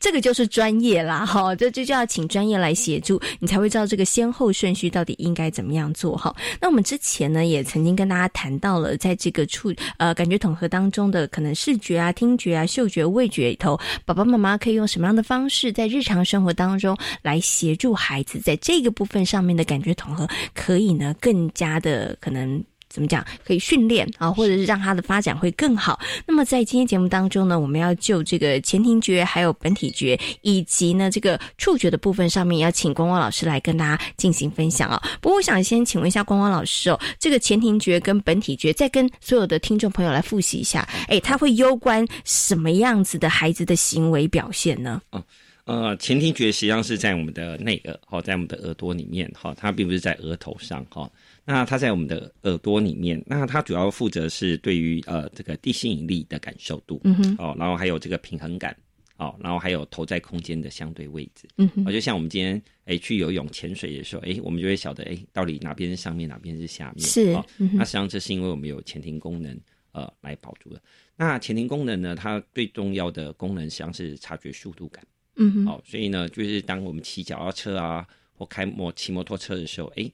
[0.00, 6.34] 这个就是专业啦，哈，这这就要请专业来协助，你才会知道这个先后顺序到底应该怎么样做哈。
[6.60, 22.62] 那我们之前呢，也曾经跟大家谈到了，在这个触呃感觉统合当中的可能视觉啊、听觉啊、嗅觉、味觉里头，爸爸妈妈可以用什么样的方式，在日常生活当中来协助孩子在这个部分上面的感觉统合，可以呢更加的可能。
[22.92, 23.24] 怎么讲？
[23.44, 25.98] 可以训练啊，或者是让他的发展会更好。
[26.26, 35.02] 那么在今天节目当中呢，我们要就这个前庭觉、还有本体觉，以及呢这个触觉的部分上面，要请光光老师来跟大家进行分享啊。
[35.20, 40.86] 不过我想先请问一下光光老师哦，这个前庭觉跟本体觉，再跟所有的听众朋友来复习一下。
[41.08, 45.00] 哎，它会攸关什么样子的孩子的行为表现呢？
[45.12, 45.22] 嗯
[45.64, 51.08] 呃，前庭觉实际上是在我们的内耳，哈，在我们的耳朵里面，哈，它并不是在额头上，哈。
[51.44, 58.76] 那它在我们的耳朵里面，那它主要负责是对于呃这个地心引力的感受度，嗯哼，哦，然后还有这个平衡感，
[59.16, 69.58] 哦，然后还有头在空间的相对位置，嗯哼，就像我们今天哎去游泳潜水的时候，哎，我们就会晓得哎到底哪边是上面，哪边是下面，是，哦那实际上这是因为我们有前庭功能
[69.90, 70.80] 呃来保住的。
[71.16, 80.08] 那前庭功能呢，它最重要的功能实际上是察觉速度感，嗯哼，哦，所以呢，就是当我们骑脚踏车啊或开摩骑摩托车的时候，哎。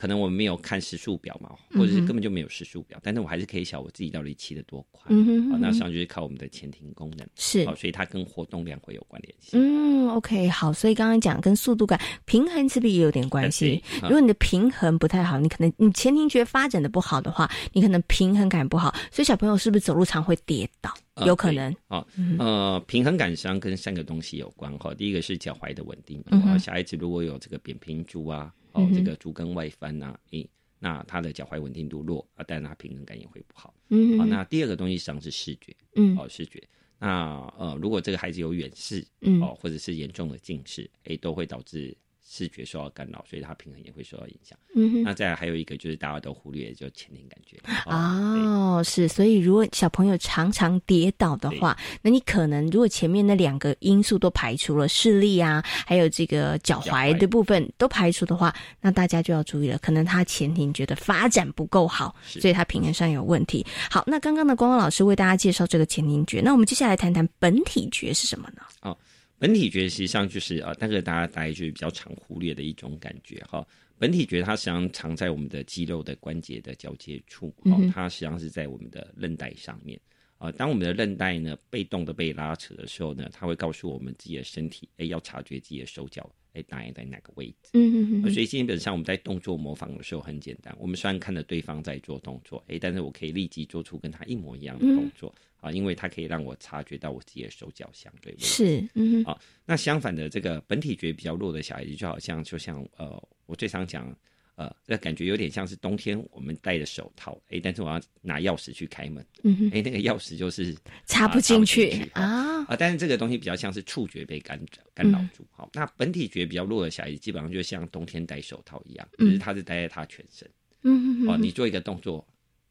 [0.00, 5.02] 可能我们没有看时速表嘛，或者是根本就没有时速表，但是我还是可以晓我自己到底骑得多快。
[5.10, 9.60] 嗯哼，那实际上就是靠我们的前庭功能，是，所以它跟活动量会有关联性。
[9.60, 13.82] 嗯，OK，好，所以刚刚讲跟速度感、平衡是不是也有点关系？
[14.00, 20.90] 如果你的平衡不太好，你可能你前庭觉发展的不好的话，你可能平衡感不好，所以小朋友是不是走路常会跌倒？
[21.26, 21.70] 有可能。
[21.88, 22.06] 哦，
[22.38, 24.94] 呃，平衡感上跟三个东西有关哈。
[24.94, 28.50] 第一个是脚踝的稳定，嗯，小孩子如果有这个扁平足啊。
[28.72, 33.74] 哦，这个足跟外翻呐，诶，那他的脚踝稳定度弱啊，但是他平衡感也会不好。
[33.88, 36.62] 嗯，好，那第二个东西实际上是视觉，嗯，哦，视觉。
[36.98, 41.96] 那呃，如果这个孩子有远视，嗯，哦，或者是严重的近视，诶，都会导致。
[42.32, 44.56] 视觉受到干扰，所以他平衡也会受到影响。
[44.76, 47.58] 嗯哼，那再来还有一个就是大家都忽略，就前庭感觉。
[47.86, 63.66] 哦，是，所以如果小朋友常常跌倒的话，那你可能如果前面那两个因素都排除了，视力啊，还有这个脚踝的部分都排除的话，那大家就要注意了，可能他前庭觉得发展不够好，所以他平衡上有问题。
[63.90, 68.62] 好，那刚刚的光光老师为大家介绍这个前庭觉，那我们接下来谈谈本体觉是什么呢？
[68.82, 68.96] 哦。
[69.40, 73.66] 本体觉实际上就是啊，那个大家大概就是比较常忽略的一种感觉哈。
[73.98, 79.98] 本体觉它实际上藏在我们的肌肉的关节的交接处，哦，它实际上是在我们的韧带上面
[80.36, 80.52] 啊。
[80.52, 86.30] 当我们的韧带呢被动的被拉扯的时候呢，它会告诉我们自己的身体，哎，要察觉自己的手脚。
[86.52, 87.70] 哎，大概在哪个位置？
[87.74, 88.32] 嗯嗯嗯。
[88.34, 90.76] 所以基本上我们在动作模仿的时候很简单。
[90.80, 98.38] 我们虽然看着对方在做动作，哎，但是我可以立即做出跟他一模一样的动作啊，因为它可以让我察觉到我自己的手脚相对位。
[98.40, 99.40] 是，嗯啊。
[99.64, 104.14] 那相反的，这个本体觉比较弱的小孩子，就好像就像呃，我最常讲。
[104.56, 112.76] 呃，那感觉有点像是冬天我们戴着手套，哎，但是我要拿钥匙去开门，嗯哎，那个钥匙就是插不进去啊啊！
[112.78, 114.60] 但是这个东西比较像是触觉被干
[114.92, 120.46] 干扰住，好，那本体觉比较弱的小孩子，基本上就像冬天戴手套一样，就是他是戴在他全身，
[120.82, 122.22] 嗯哦，你做一个动作，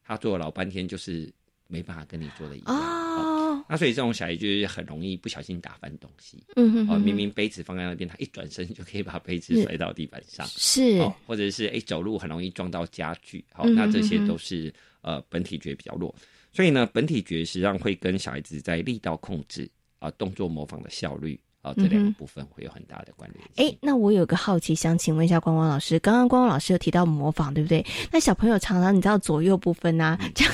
[0.03, 1.27] 他做了老半天，就是
[1.69, 3.65] 没办法跟你做的一样。
[3.69, 16.13] 那所以这种小孩就是很容易不小心打翻东西，嗯哼，哦，明明杯子放在那边，他一转身就可以把杯子摔到地板上，是，哦，或者是哎走路很容易撞到家具，好，那这些都是呃本体觉比较弱。
[16.51, 21.39] 所以呢，本体觉实际上会跟小孩子在力道控制啊、动作模仿的效率。
[21.61, 23.69] 哦，这两个部分会有很大的关联。
[23.69, 27.85] 哎，那我有个好奇，想请问一下光光老师，刚刚光光老师有提到模仿，对不对？
[28.13, 30.53] 那小朋友常常你知道左右不分啊， 这样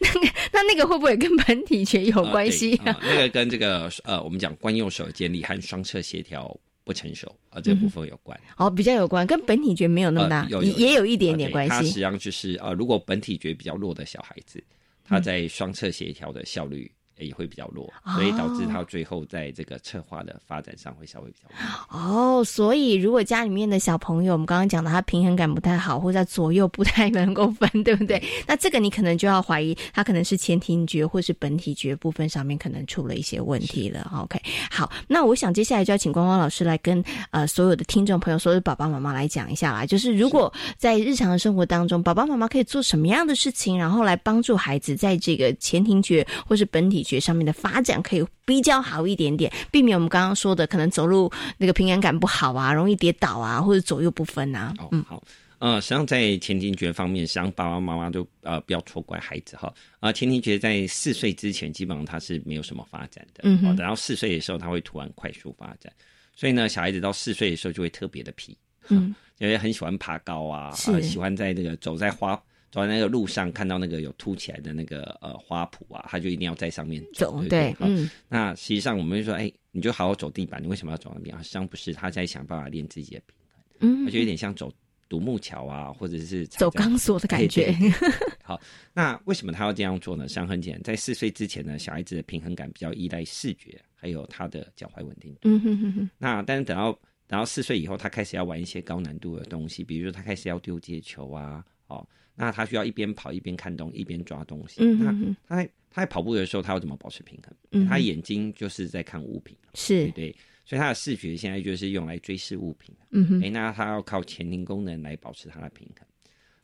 [0.00, 2.98] 那个那那个会不会跟本体觉有关系啊？
[3.02, 8.40] 那个跟这个呃，我们讲惯用手建立和双侧协调不成熟啊，这部分有关。
[8.56, 11.70] 哦，比较有关，跟本体觉没有那么大，也也有一点点关系。
[11.70, 14.64] 它实际上就是呃，如果本体觉比较弱的小孩子，
[15.04, 16.90] 他在双侧协调的效率。
[17.18, 21.98] 也会比较弱，所以导致他最后在这个策划的发展上会稍微比较弱。
[21.98, 28.22] 哦，所以如果家里面的小朋友，我们刚刚讲的他平衡感不太好，或者左右不太 能够分，对不对？
[28.46, 34.10] 那这个你可能就要怀疑他可能是前庭觉或是本体觉部分上面可能出了一些问题了。
[34.14, 34.38] OK，
[34.70, 47.05] 好，那我想接下来就要请光光老师来跟呃所有的听众朋友，所有的爸爸妈妈来讲一下啦，就是如果在日常的生活当中，爸爸妈妈可以做什么样的事情，然后来帮助孩子在这个前庭觉或是本体。
[47.06, 54.74] 学上面的发展可以比较好一点点，避免我们刚刚说的可能走路那个平衡感不好啊，容易跌倒啊，或者左右不分啊。
[54.90, 55.22] 嗯，好，
[55.58, 59.72] 呃，实际上在前庭觉方面，实际上爸爸妈妈都呃不要错怪孩子哈。
[60.00, 65.92] 啊，前庭觉在四岁之前基本上他是没有什么发展的，嗯，等到四岁的时候他会突然快速发展，
[66.34, 68.56] 所以呢，小孩子到四岁的时候就会特别的皮，
[68.88, 72.40] 嗯， 因为很喜欢爬高啊，啊，喜欢在这个走在花。
[72.70, 77.42] 走在那个路上，看到那个有凸起来的那个呃花圃啊，他就一定要在上面走。
[77.48, 78.10] 对，嗯。
[78.28, 81.42] 那实际上我们就说，哎，你就好好走地板，你为什么要走那边啊？
[81.42, 84.04] 实际上不是，他在想办法练自己的平衡。
[84.04, 84.70] 嗯，就有点像走
[85.08, 87.74] 独木桥啊，或者是走钢索的感觉。
[88.42, 88.60] 好，
[88.92, 90.24] 那为什么他要这样做呢？
[90.24, 95.40] 实际上很简单，在四岁之前呢，小孩子的平衡感比较依赖视觉，还有他的脚踝稳定度。
[95.44, 96.10] 嗯哼哼哼。
[96.18, 96.92] 那但是等到
[97.26, 102.06] 等到四岁以后，他开始要玩一些高难度的东西，比如说他开始要丢接球啊，哦。
[102.36, 104.76] 那他需要一边跑一边看东一边抓东西。
[104.78, 107.56] 嗯，那他在他在跑步的时候，他要怎么保持平衡？
[107.72, 110.34] 嗯，他眼睛就是在看物品，是对，
[110.64, 112.94] 所以他的视觉现在就是用来追视物品。
[113.10, 116.06] 嗯哼，哎，那他要靠前庭功能来保持他的平衡。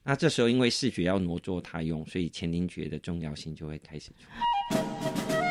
[0.05, 5.42] 那这时候因为视觉要挪作他用，所以前庭觉的重要性就会开始出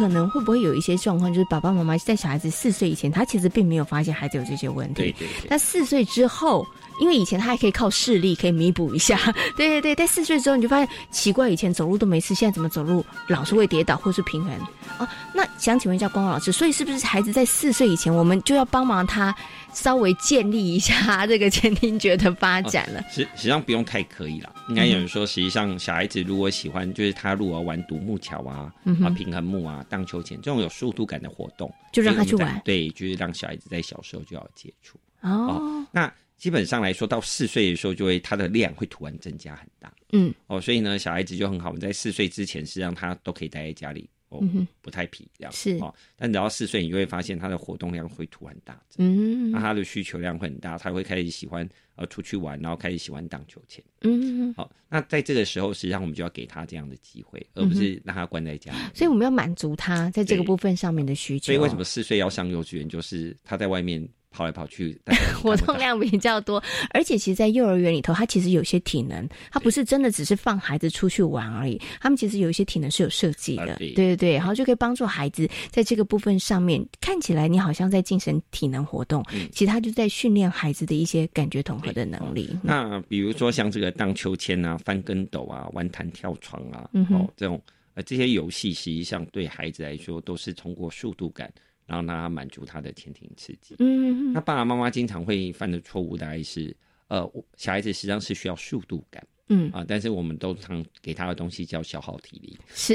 [0.00, 4.94] 可能会不会有一些状况，就是爸爸妈妈在小孩子四岁以前，他其实并没有发现孩子有这些问题。
[4.94, 5.28] 对对。
[5.48, 6.66] 但四岁之后，
[7.00, 9.18] 因为以前他还可以靠视力可以弥补一下。
[9.56, 9.94] 对 对对。
[9.94, 14.54] 在四岁之后，你就发现奇怪，以前走路都没事，现在怎么走路老是会跌倒或是平衡？
[14.98, 19.34] 哦，那想请问一下光光老师，所以是不是孩子在四岁以前，我们就要帮忙他？
[19.72, 24.52] 稍微建立一下这个前听觉的发展了，实实际上不用太刻意了。
[24.68, 32.60] 应该有人说，实际上小孩子如果喜欢，就是他如果玩独木桥啊、啊平衡木啊、荡秋千这种有速度感的活动，就让他去玩。
[32.64, 34.98] 对，就是让小孩子在小时候就要接触。
[35.20, 39.92] 哦，那基本上来说，到四岁的时候，就会他的量会突然增加很大。
[40.12, 41.68] 嗯，哦，所以呢，小孩子就很好。
[41.68, 44.08] 我们在四岁之前，实际上他都可以待在家里。
[44.30, 44.40] 哦，
[44.80, 58.78] 不太皮这样是哦，但等到四岁，你就会发现他的活动量会突然大增，嗯，那他的需求量会很大，他会开始喜欢呃出去玩，然后开始喜欢荡秋千，嗯，好，那在这个时候，实际上我们就要给他这样的机会，而不是让他关在家里。
[58.94, 61.46] 所以我们要满足他在这个部分上面的需求。
[61.46, 62.88] 所以为什么四岁要上幼稚园？
[62.88, 64.08] 就是他在外面。
[64.30, 64.98] 跑来跑去，
[65.42, 73.92] 活动量比较多，而且其实，在幼儿园里头，他其实有些体能，他不是真的只是放孩子出去玩而已，他们其实有一些体能是有设计的，对。
[73.92, 82.48] 对对，然后就可以帮助孩子在这个部分上面，看起来你好像在进行体能活动，其实他就在训练孩子的一些感觉统合的能力。
[82.62, 87.60] 那比如说像这个荡秋千啊、翻跟斗啊、玩弹跳床啊，哦，这种
[87.94, 91.52] 呃这些游戏，实际上对孩子来说都是通过速度感。
[91.90, 93.74] 然后让他满足他的前庭刺激。
[93.80, 96.74] 嗯，那爸爸妈妈经常会犯的错误大概是，
[97.08, 99.26] 呃，小孩子实际上是需要速度感。
[99.48, 102.56] 嗯啊，但是我们都常给他的东西叫消耗体力。
[102.68, 102.94] 是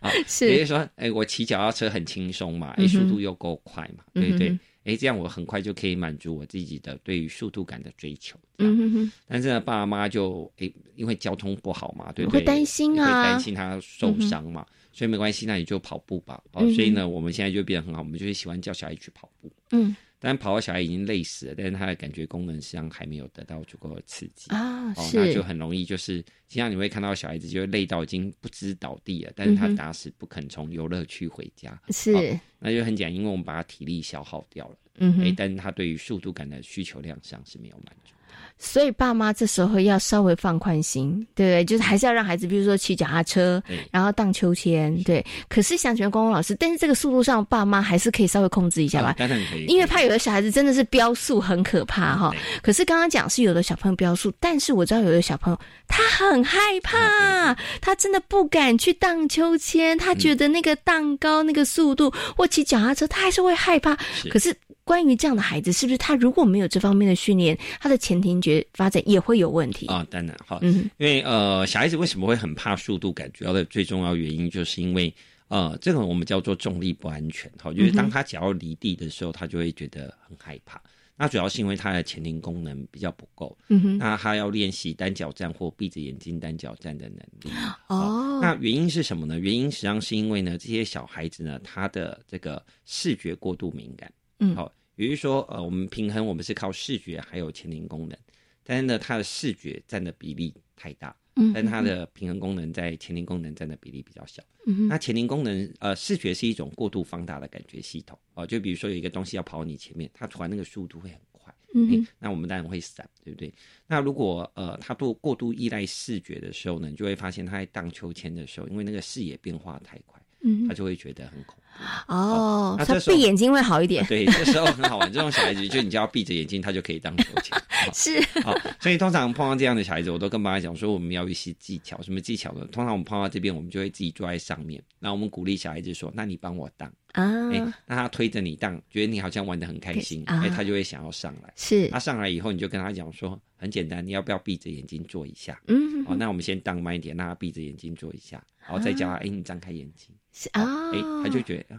[0.00, 0.48] 啊， 是。
[0.48, 4.58] 也就是说，哎，我骑脚踏车很轻松嘛，哎，速度又够快嘛，对对。
[4.84, 8.38] 哎，这样我很快就可以满足我自己的对于速度感的追求。
[8.56, 9.12] 嗯哼哼。
[9.28, 12.40] 但是呢，爸爸妈妈就哎，因为交通不好嘛，对不对？
[12.40, 14.64] 会担心啊，会担心他受伤嘛。
[14.92, 16.42] 所以没关系，那你就跑步吧。
[16.52, 19.50] 哦，所以呢，我们现在就变得很好，我们就是喜欢叫小孩去跑步。
[19.70, 24.92] 嗯，但跑到小孩已经累死了，但是他的感觉功能实际上还没有得到足够的刺激啊。
[24.96, 31.80] 哦，那就很容易就是，经常你会看到小孩子就累到已经不知倒地了，但是他打死不肯从游乐区回家。
[31.90, 32.12] 是，
[32.58, 34.76] 那就很简单，因为我们把他体力消耗掉了。
[35.02, 38.12] 嗯哼，哎，但是他对于速度感的需求量上是没有满足。
[38.58, 41.64] 所以爸妈这时候要稍微放宽心，对不对？
[41.64, 45.24] 就是还是要让孩子，比如说骑脚踏车，然后荡秋千，对。
[45.48, 49.14] 可是想请问光光老师，但是这个速度上，爸妈还是可以稍微控制一下吧？
[49.18, 52.32] 当然可以，因为怕有的小孩子真的是飙速很可怕哈。
[52.62, 63.96] 可是刚刚讲是有的小朋友飙速，但是我知道有的小朋友他很害怕，他真的不敢去荡秋千，他觉得那个荡高那个速度或骑脚踏车，他还是会害怕。
[64.30, 64.54] 可是。
[64.90, 70.04] 关于这样的孩子，是不是他如果没有这方面的训练，他的前庭觉发展也会有问题啊？
[70.10, 73.30] 当然，好，嗯，因为呃，小孩子为什么会很怕速度感？
[73.32, 75.14] 主要的最重要原因就是因为
[75.46, 80.82] 呃，这个我们叫做重力不安全，哈，就是当他脚要离地的时候，他就会觉得很害怕。
[81.16, 87.56] 那主要是因为他的前庭功能比较不够，嗯哼，那他要练习单脚站或闭着眼睛单脚站的能力。
[87.86, 89.38] 哦，那原因是什么呢？
[89.38, 94.72] 原因实际上是因为呢，这些小孩子呢，他的这个视觉过度敏感，嗯，好。
[95.00, 98.18] 比如说，呃，我们平衡我们是靠视觉还有前庭功能，
[98.62, 104.42] 但是呢，它的视觉占的比例太大，嗯，但它的平衡功能在前庭功能占的比例比较小。
[104.66, 113.50] 嗯那前庭功能，呃，视觉是一种过度放大的感觉系统，哦，就比如说有一个东西要跑你前面，它突然那个速度会很快，嗯，那我们当然会闪，对不对？
[113.86, 120.20] 那如果呃，它多过度依赖视觉的时候呢，你就会发现它在荡秋千的时候，因为那个视野变化太快。
[120.42, 121.59] 嗯，他就会觉得很恐怖
[122.06, 122.76] 哦。
[122.78, 124.04] 他闭眼睛会好一点。
[124.06, 125.12] 对，这时候很好玩。
[125.12, 127.58] 这种小孩子，就你只要闭着眼睛，他就可以当球签。
[127.94, 128.20] 是。
[128.42, 132.00] 好，所以通常碰到这样的小孩子，我都跟爸妈讲说，我们要一些技巧。
[132.02, 132.66] 什么技巧呢？
[132.70, 141.52] 通常我们碰到这边，我们就会自己坐在上面，然后我们鼓励小孩子说：“那你帮我当啊。”哎，那他推着你当，觉得你好像玩的很开心，哎，他就会想要上来。
[141.56, 141.88] 是。
[141.88, 146.04] 他上来以后，你就跟他讲说：“很简单，你要不要闭着眼睛坐一下？”嗯。
[146.04, 150.62] 好，那我们先当慢一点，让他闭着眼睛坐一下，然后再叫他：“哎，你张开眼睛。”是啊，
[150.92, 151.69] 哎，他就觉得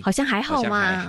[0.00, 1.04] 好像还好嘛，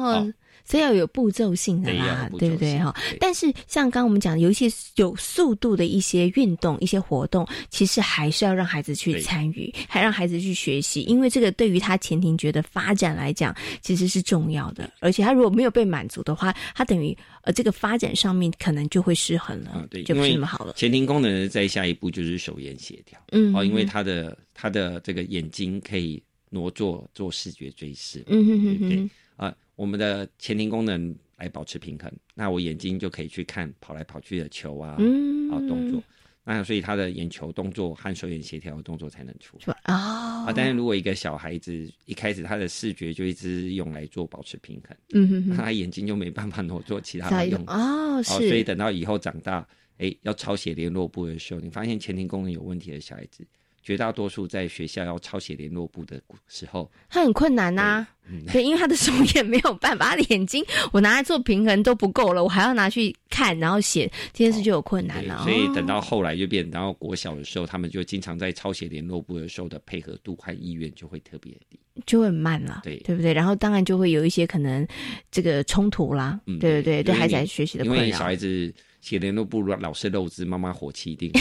[0.00, 0.32] 哦，
[0.64, 2.94] 所以要有步骤性的啦，对不对哈？
[3.20, 4.66] 但是像刚刚我们讲，有一些
[4.96, 14.90] 有速度的一些运动、一些活动，其实还是要让孩子去参与，还让孩子去学习，因为这个对于他前庭觉的发展来讲，其实是重要的。
[15.00, 20.72] 而且他如果没有被满足的话，他等于呃这个发展上面可能就会失衡了，对，就不是那么好了。
[20.74, 26.22] 前庭功能在下一步就是手眼协调，嗯，哦，因为他的他的这个眼睛可以。
[26.54, 36.00] 挪做做视觉追视，嗯哼哼对啊，我们的前庭功能来保持平衡，那我眼睛就可以去看跑来跑去的球啊，嗯，啊动作，
[36.44, 40.44] 那所以他的眼球动作和手眼协调的动作才能出来啊。
[40.44, 49.66] 啊，但是如果一个小孩子一开始他的视觉就一直用来做保持平衡，嗯哼哼，他眼睛就没办法挪做其他的用哦，是，所以等到以后长大，
[49.98, 53.44] 哎，要抄写联络簿的时候，你发现前庭功能有问题的小孩子。
[53.84, 56.18] 绝大多数在学校要抄写联络簿的
[56.48, 58.06] 时候，他很困难呐。
[58.50, 65.42] 对，因为他的手也没有办法，他的眼睛我拿来做平衡都不够了，我还要拿去看，然后写这件事就有困难了。
[65.44, 72.80] 所以等到后来就变，然后国小的时候，他们就经常在抄写联络簿的时候的配合度和意愿就会特别低，就会很慢了。
[72.82, 73.34] 对，对不对？
[73.34, 74.88] 然后当然就会有一些可能
[75.30, 76.40] 这个冲突啦。
[76.58, 78.02] 对对对，对孩子学习的困扰。
[78.02, 78.72] 因为小孩子
[79.02, 81.30] 写联络簿老师漏字，妈妈火气一定。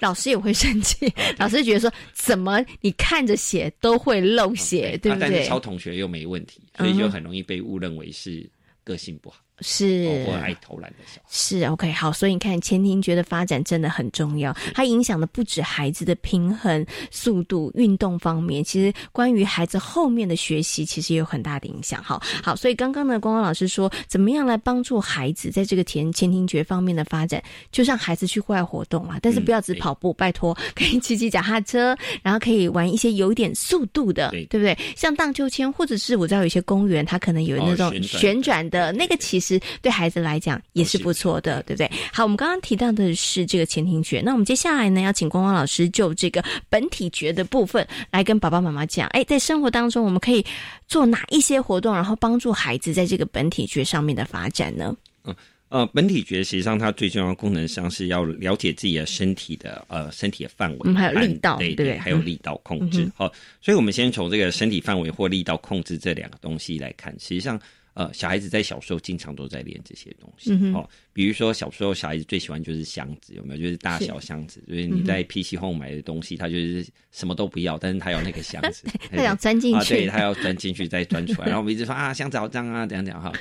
[0.00, 5.28] 老师也会生气，老师觉得说，怎么你看着写都会漏写，对不对？
[5.28, 8.48] 但是抄同学又没问题，所以就很容易被误认为是
[8.82, 9.43] 个性不好。
[9.60, 10.24] 是。
[10.26, 11.28] 或爱偷懒的小孩。
[11.30, 22.02] 是 OK 好，所以你看前庭觉的发展真的很重要，它影响的不止孩子的平衡、速度、运动方面，其实关于孩子后面的学习，其实也有很大的影响。
[22.02, 34.46] 好，好，所以刚刚呢，光光老师说，怎么样来帮助孩子在这个前前庭觉方面的发展，就让孩子去户外活动啊，但是不要只跑步，拜托， 可以骑骑脚踏车，然后可以玩一些有点速度的，对。
[34.54, 34.78] 不对？
[34.96, 41.90] 像荡秋千，或者是我知道有些公园，它可能有那种旋转的那个，其实对孩子来讲也是不错的，对不对？
[42.12, 50.44] 好，我们刚刚提到的是这个前庭觉，那我们接下来呢，要请光光老师就这个本体觉的部分来跟爸爸妈妈讲，哎，在生活当中我们可以
[50.88, 54.96] 做哪一些活动，然后帮助孩子在这个本体觉上面的发展呢？
[55.24, 55.34] 嗯
[55.70, 63.10] 呃，本体觉实际上它最重要的功能上是要了解自己的身体的呃身体的范围，嗯，还有力道，对对，还有力道控制。
[63.16, 67.60] 好，所以我们先从这个身体范围或力道控制这两个东西来看，实际上。
[67.94, 73.60] 呃，小孩子在小时候经常都在练这些东西哦，比如说小时候小孩子最喜欢就是箱子，有没有？
[73.60, 83.32] 就是大小箱子，所以你在 PC Home 买的东西，他就是什么都不要，但是他要那个箱子， 他想钻进去，对他要钻进去再钻出来，然后我们一直说啊，箱子好脏啊，怎样怎样哈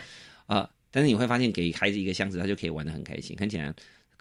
[0.46, 3.74] 啊，但是你会发现给孩子一个箱子，他就可以玩的很开心，很简单。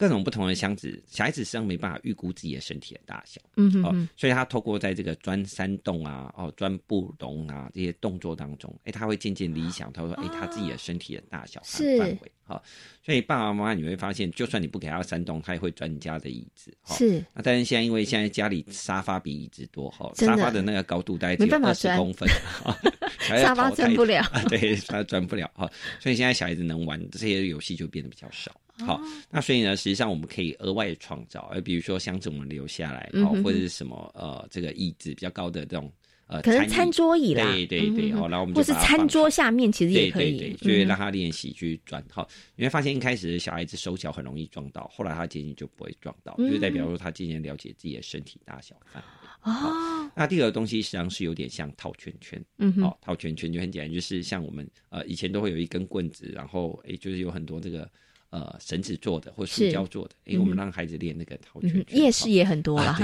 [0.03, 12.61] 各种不同的箱子，小孩子实际上没办法预估自己的身体的大小，嗯哼，所以他透过在这个钻山洞啊、哦钻布笼啊这些动作当中，哎，他会渐渐理想，他说，哎，他自己的身体的大小和范围，好，
[13.00, 17.24] 所以爸爸妈妈你会发现，就算你不给他山洞，他也会钻你家的椅子，是。
[17.32, 22.28] 那但是现在因为现在家里沙发比椅子多，哈，沙发的那个高度大概只有二十公分，
[23.40, 28.50] 沙发钻不了，对，他钻不了，哈，所以现在小孩子能玩这些游戏就变得比较少。
[28.87, 35.93] 好，那所以呢，实际上我们可以额外创造，而比如说箱子我们留下来，好，或者是什么呃，这个椅子比较高的这种
[36.28, 42.03] 呃，可能餐桌椅啦，对对对，好，然后我们或是餐桌下面其实也可以，对对，就让他练习去转。
[42.11, 42.26] 好，
[42.57, 49.09] 你会发现一开始小孩子手脚很容易撞到，后来他渐渐就不会撞到，就代表说他渐渐了解自己的身体大小范围。
[49.43, 57.91] 哦，那第二个东西实际上是有点像套圈圈，嗯哼，套圈圈就很简单，就是像我们呃以前都会有一根棍子，然后诶就是有很多这个。
[58.33, 61.85] 呃，绳子做的或塑胶做的，因为我们让孩子练那个套圈圈。
[61.91, 62.97] 夜市也很多了，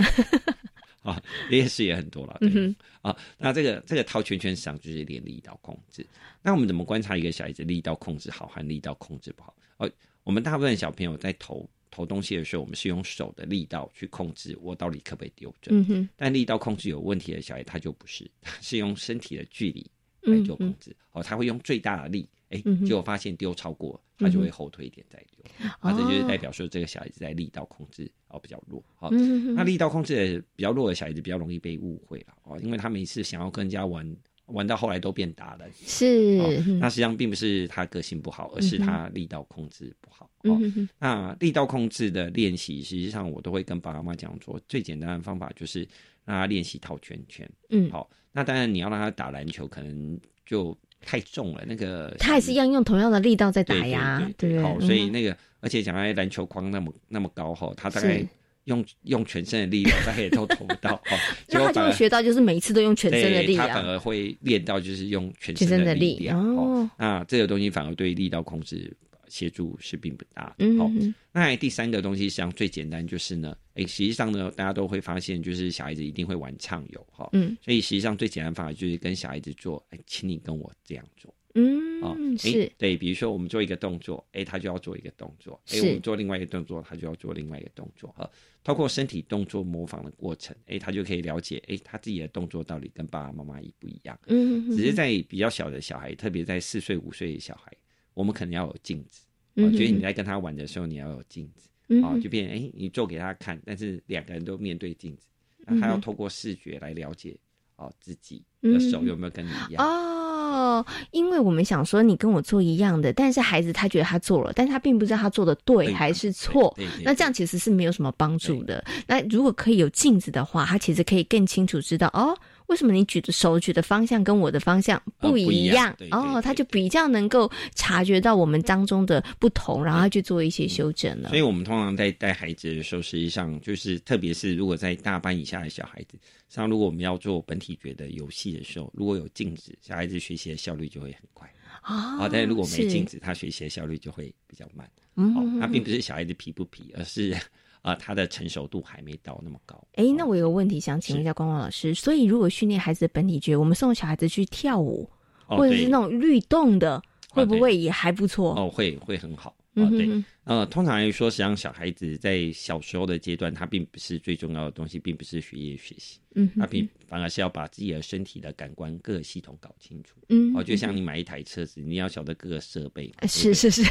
[1.05, 2.39] 啊，夜市也很多了。
[2.41, 6.07] 对啊，那这个这个套圈圈实际上就是练力道控制。
[6.41, 9.55] 那我们怎么观察一个小孩子力道控制好和力道控制不好？
[9.77, 9.91] 哦，
[10.25, 15.79] 我们大部分小朋友在投投东西的时候，我们是用手的力道去控制我到底可不可以丢准。
[15.79, 16.09] 嗯哼。
[16.17, 19.87] 但力道控制有问题的小孩，他就不是，他是用身体的距离
[20.23, 20.97] 来做控制。
[21.13, 22.27] 哦，他会用最大的力。
[22.51, 29.11] 哎，结果发现丢超过，他就会后退一点再丢，啊，这就是代表说这个小孩子在力道控制哦比较弱，好，
[29.55, 36.39] 那力道控制比较弱的小孩子比较容易被误会了哦，因为他每次想要跟人家玩，玩到后来都变大了，是，
[36.81, 40.31] 那实际上并不是他个性不好，而是他力道控制不好。
[40.45, 40.59] 哦，
[40.99, 45.81] 那力道控制的练习，实际上我都会跟爸爸妈妈讲说，最简单的方法就是
[46.25, 47.47] 让他练习套圈圈。
[47.69, 50.75] 嗯，好，那当然你要让他打篮球，可能就。
[51.05, 58.23] 太重了，那个他还是一样用同样的力道在打呀，对好，所以那个而且讲来篮球框那么那么高哈，他大概
[58.65, 61.17] 用用全身的力量，大概也都投不到哈。
[61.49, 66.89] 那他就会学到，就是每一次都用全身的力量，他反而会练到就是用全身的力量哦。
[66.99, 68.95] 那这个东西反而对力道控制。
[69.29, 70.91] 协助是并不大的，好。
[71.33, 88.29] 那第三个东西实际上最简单就是呢，哎，实际上呢，大家都会发现，就是小孩子一定会玩畅游，哈，嗯，所以实际上最简单方法就是跟小孩子做，哎，请你跟我这样做，嗯，啊，是，对，比如说我们做一个动作，哎，他就要做一个动作，哎，我们做另外一个动作，他就要做另外一个动作，哈，
[88.65, 97.73] 透过身体动作模仿的过程，哎，他就可以了解，哎，他自己的动作到底跟爸爸妈妈一不一样，嗯，只是在比较小的小孩，特别在四岁五岁的小孩，
[98.19, 99.23] 我们可能要有镜子。
[99.55, 101.69] 我觉得你在跟他玩的时候，你要有镜子，
[102.03, 105.27] 啊，就变哎，你做给他看，但是两个人都面对镜子，
[105.65, 107.37] 那他要透过视觉来了解
[107.77, 118.85] 哦自己的手有没有跟你一样哦，因为我们想说你跟我做一样的，但是孩子他觉得他做了，但是他并不知道他做的对还是错，那这样其实是没有什么帮助的。
[119.07, 122.37] 那如果可以有镜子的话，他其实可以更清楚知道哦。
[122.69, 125.95] 为什么你举的手举的方向跟我的方向不一样？
[126.11, 131.31] 哦，他就比较能够察觉到我们当中的不同，然后他去做一些修正了。
[131.31, 141.51] 所以我们通常在带孩子的时候，实际上就是，特别是如果在大班以下的小孩子，像如果我们要做本体觉的游戏的时候，如果有镜子，小孩子学习的效率就会很快
[141.81, 142.29] 啊。
[142.31, 144.89] 但是如果没镜子，他学习的效率就会比较慢。
[145.17, 147.35] 嗯，他并不是小孩子皮不皮，而是。
[147.83, 149.81] 啊，他的成熟度还没到那么高。
[149.95, 155.09] 哎，那我有个问题想请问一下光光老师，所以如果训练孩子的本体觉，我们送小孩子去跳舞，
[155.47, 158.55] 或者是那种律动的，会不会也还不错？
[158.55, 159.55] 哦，会会很好。
[159.75, 160.09] 哦，对，
[160.43, 173.83] 呃，通常来说，实际上小孩子在小时候的阶段，他并不是最重要的东西，并不是学业学习，嗯，他并反而是要把自己的身体的感官各个系统搞清楚，嗯，哦，就像你买一台车子，你要晓得各个设备，是是是，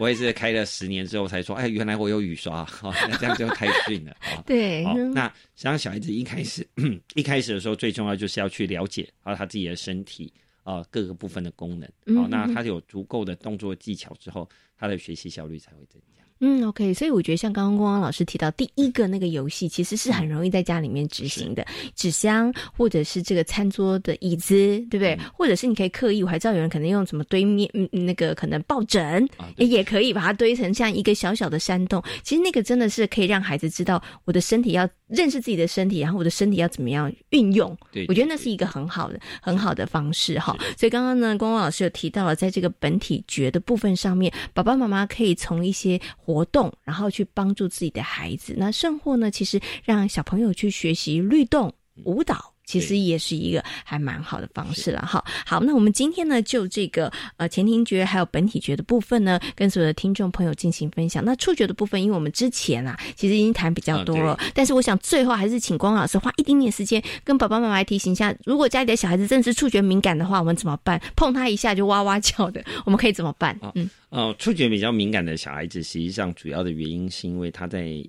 [0.00, 4.82] 我也是开了十年之后才说，哎，原来我有雨刷， 哦，那这样就太逊了，对，
[5.14, 6.66] 那实际上小孩子一开始
[7.14, 10.32] 一开始的时候，最重要就是要去了解啊他自己的身体。
[10.70, 16.19] 啊，各个部分的功能，好，那他有足够的动作技巧之后，他的学习效率才会增加。
[16.40, 24.54] 嗯，OK，所以我觉得像刚刚光光老师提到第一个那个游戏，其实是很容易在家里面执行的，纸箱或者是这个餐桌的椅子，
[24.90, 25.18] 对不对？
[25.34, 32.02] 或者是你可以刻意，我还知道有人可能用什么堆面，嗯，那个可能抱枕，也可以把它堆成像一个小小的山洞。
[32.22, 37.76] 其实那个真的是可以让孩子知道我的身体要认识自己的身体，然后我的身体要怎么样运用。
[37.92, 40.56] 对，我觉得那是一个很好的、很好的方式哈。
[40.78, 46.00] 所以刚刚呢，光光老师有提到了，在这个本体觉的部分上面，爸爸妈妈可以从一些
[46.32, 48.54] 活动，然后去帮助自己的孩子。
[48.56, 51.72] 那甚或呢，其实让小朋友去学习律动、
[52.04, 52.49] 舞蹈。
[52.70, 55.24] 其实也是一个还蛮好的方式了哈。
[55.44, 61.24] 好，那我们今天呢，就这个呃前庭觉还有本体觉的部分呢，跟所有的听众朋友进行分享。
[61.24, 71.00] 那触觉的部分，因为我们之前啊，其实已经谈比较多了，但是我想最后还是请光老师花一点点时间，跟爸爸妈妈提醒一下，如果家里的小孩子真是触觉敏感的话，我们怎么办？
[71.16, 73.58] 碰他一下就哇哇叫的，我们可以怎么办？
[73.74, 78.00] 嗯，哦，触觉比较敏感的小孩子，实际上主要的原因是因为他在。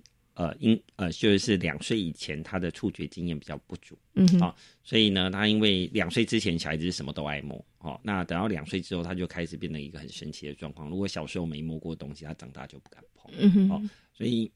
[0.41, 10.89] 呃，因呃，就是两岁以前，他的触觉经验比较不足，嗯，好，所以呢，他因为两岁之前小孩子是什么都爱摸，哦，那等到两岁之后，他就开始变得一个很神奇的状况。
[10.89, 14.51] 如果小时候没摸过东西，他长大就不敢碰，嗯哼，所以，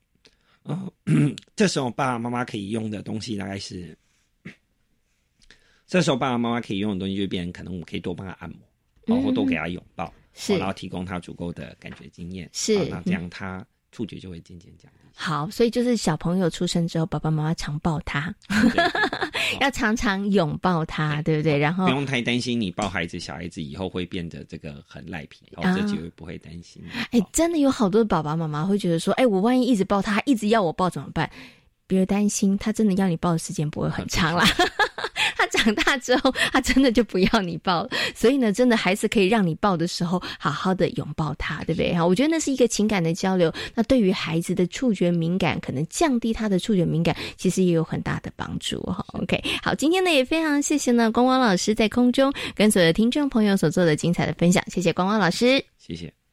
[0.63, 0.91] 啊，
[1.55, 3.95] 这时候爸爸妈妈可以用的东西大概是，
[5.85, 8.57] 这时候爸爸妈妈可以用的东西就变成可能我们可以多帮他按摩，
[9.05, 15.04] 然后多给他拥抱，是，然后提供他足够的感觉经验，是，那这样他触觉就会渐渐降低。
[15.15, 18.33] 好，所以就是小朋友出生之后，爸爸妈妈常抱他，
[19.61, 21.57] 要常常拥抱他，对不对？
[21.57, 26.83] 然后不用太担心，你抱孩子，小孩子以后会变得这个很赖皮，然后这就不会担心。
[27.11, 31.29] 哎，真的有好多爸爸妈妈会觉得说，哎，我万一一直抱他，一直要我抱怎么办？
[31.87, 34.45] 别担心，他真的要你抱的时间不会很长啦。
[35.45, 37.89] 他长大之后，他真的就不要你抱了。
[38.15, 41.93] 所以呢，真的还是可以让你抱的时候，好好的拥抱他，对不对？
[41.93, 43.53] 哈，我觉得那是一个情感的交流。
[43.73, 48.81] 那对于孩子的触觉敏感，可能降低他的触觉敏感，其实也有很大的帮助。
[48.83, 56.24] 哈，OK，好，今天呢也非常谢谢呢光光老师在空中跟所有的听众朋友所做的精彩的分享，谢谢光光老师，谢谢。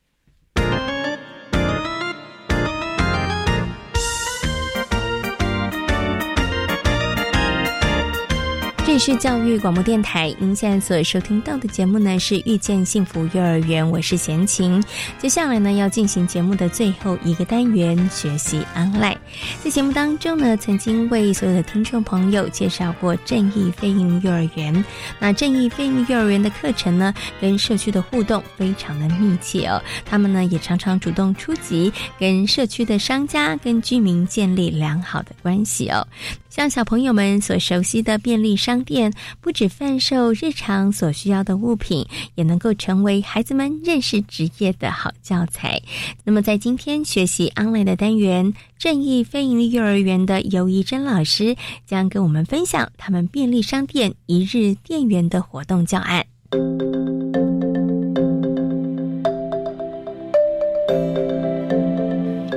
[8.92, 14.84] 这里是教育广播电台，您现在所收听到的节目呢是遇见幸福幼儿园，我是贤琴。
[15.18, 19.16] 接下来呢要进行节目的最后一个单元——学习 online。
[19.64, 24.84] 在节目当中呢，曾经为所有的听众朋友介绍过正义飞鹰幼儿园。
[25.18, 29.82] 那正义飞鹰幼儿园的课程呢，跟社区的互动非常的密切哦。
[30.04, 36.06] 他们呢也常常主动出击，跟社区的商家、跟居民建立良好的关系哦。
[36.54, 45.80] 像小朋友们所熟悉的便利商店，不止贩售日常所需要的物品，也能够成为孩子们认识职业的好教材。
[46.24, 56.26] 那么，在今天学习 online 的单元，正义非营利幼儿园的尤怡珍老师将跟我们分享他们便利商店一日店员的活动教案。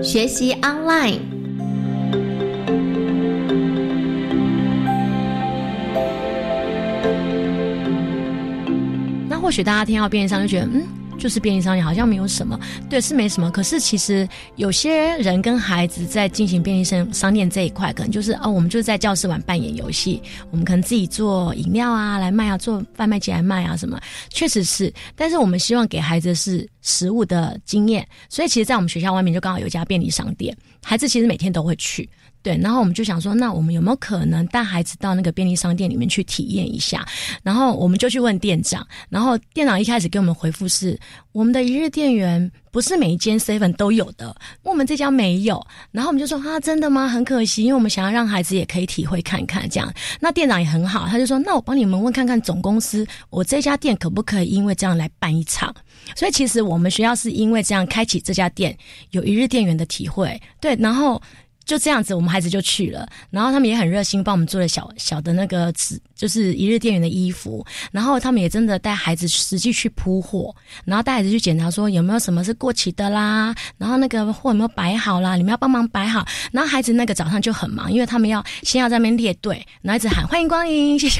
[0.03, 1.21] 学习 online。
[9.45, 10.83] 或许大家听到便利商就觉得，嗯，
[11.19, 12.59] 就是便利商店，好像没有什么。
[12.89, 13.51] 对，是没什么。
[13.51, 20.19] 可是其实有些人跟孩子在进行便利商商店这一块，可能就是哦，我们就在教室玩扮演游戏，
[20.49, 24.01] 我们可能自己做饮料啊来卖啊，做贩卖机来卖啊什么。
[24.29, 28.03] 确实是，但是我们希望给孩子是实物的经验。
[28.27, 32.09] 所以其实，在我们学校外面就刚好有一家便利商店，孩子其实每天都会去。
[32.45, 37.03] 对，然后我们就想说，那我们有没有可能带孩子到那个便利商店里面去体验一下？
[37.41, 40.95] 然后我们就去问店长，然后店长一开始给我们回复是：
[41.31, 45.59] 我们的一日店员不是每一间 seven 都有的，我们这家没有。
[45.91, 47.07] 然后我们就说啊，真的吗？
[47.07, 49.91] 很可惜，因为我们想要让孩子也可以体会看看这样。
[50.19, 55.73] 那店长也很好，他就说，那我帮你们问看看总公司，我这家店可不可以因为这样来办一场？
[56.15, 58.77] 所以其实我们学校是因为这样开启这家店，
[59.09, 60.39] 有一日店员的体会。
[60.61, 61.19] 对，然后。
[61.65, 67.65] 就这样子，我们孩子就去了，然后他们也很热心，帮我们做了小小的那个纸，就是一日店员的衣服。
[67.91, 70.55] 然后他们也真的带孩子实际去铺货，
[70.85, 76.23] 然后带孩子去检查说有没有什么是过期的啦，然后那个货有没有摆好啦，你们要帮忙摆好。
[76.51, 81.19] 然后孩子那个早上就很忙，因为他们要先要在那边列队，然后一直喊欢迎光临， 谢谢。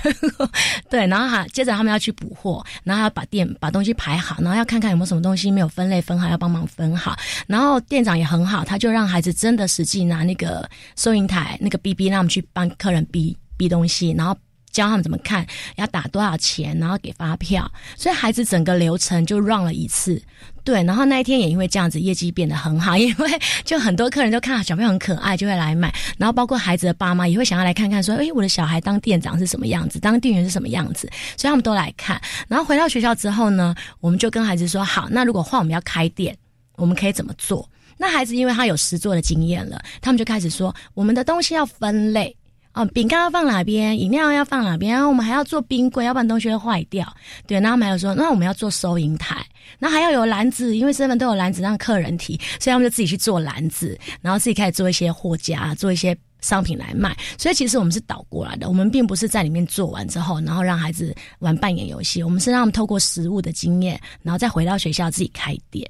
[0.92, 7.18] 对，然后哈，接着他们要去补货，然后要把店把东西排好，然后要看看有没有什么东西没有分类分好，要帮忙分好。
[7.48, 10.35] 然后店长也很好，他就让孩子真的实际拿那。
[10.36, 14.38] 个收银台那个 B B，让我们去帮客人 B B 东西，然后
[14.72, 15.46] 教他们怎么看，
[15.78, 17.72] 要打多少钱，然后给发票。
[17.96, 20.22] 所以孩子整个流程就 run 了一次，
[20.66, 20.84] 对。
[20.84, 25.94] 然后那一天也因为这样子，业绩变得很好， 因为就很多客人都看到小朋友很可爱，就会来买。
[26.18, 32.22] 然后包括孩子的爸妈也会想要来看看，说：“哎，我的小孩当店长是什么样子，当店员是什么样子。”所以他们都来看。
[32.50, 36.38] 然后回到学校之后呢，我们就跟孩子说：“好，那如果换我们要开店，
[36.76, 42.36] 我们可以怎么做？”那孩子因为他有实做的经验了，他们就开始说：我们的东西要分类
[42.72, 47.08] 啊，饼干要放哪边，饮料要放哪边，然后我们还要做冰柜，要不然东西会坏掉。
[47.48, 49.46] 对，然后还有说，那我们要做收银台，
[49.80, 58.68] 那还要有篮子，因为身份都有篮子让客人提，所以他们就自己去做篮子，然后自己开始做一些货架，做一些商品来卖，所以其实我们是倒过来的。
[58.68, 65.90] 我们并不是在里面做完之后，然后让孩子玩扮演游戏，我们是让他们透过实物的经验，然后再回到学校自己开店。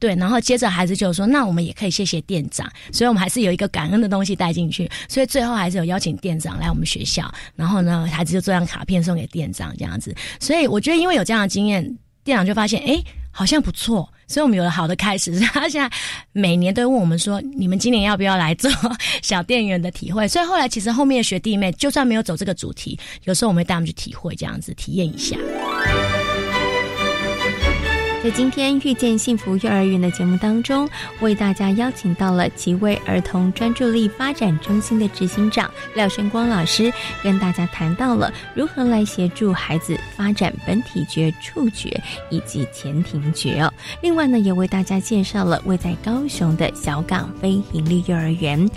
[0.00, 4.90] 对，然后接着孩子就说：“那我们也可以谢谢店长。”所以，我们还是有一个感恩的东西带进去。
[5.08, 10.12] 所以最后还是有邀请店长来我们学校，然后呢，孩子就做张卡片送给店长这样子。
[10.40, 11.84] 所以我觉得，因为有这样的经验，
[12.24, 12.98] 店长就发现，哎，
[13.30, 14.10] 好像不错。
[14.26, 15.90] 所以我们有了好的开始，他现在
[16.32, 18.70] 每年都问我们说：“你们今年要不要来做
[19.22, 25.36] 小店员的体会？”所以后来其实后面的学弟妹就算没有走这个主题，有时候我们会带他们去体会，这样子体验一下。
[28.22, 30.86] 在今天遇见幸福幼儿园的节目当中，
[31.20, 36.92] 为大家邀请到了几位儿童专注力发展中心的执行长廖生光老师，
[37.22, 41.98] 跟大家谈到了如何来协助孩子发展本体觉、触觉
[42.28, 43.72] 以及前庭觉哦。
[44.02, 48.68] 另外呢，也为大家介绍了位在高雄的小港非营利幼儿园。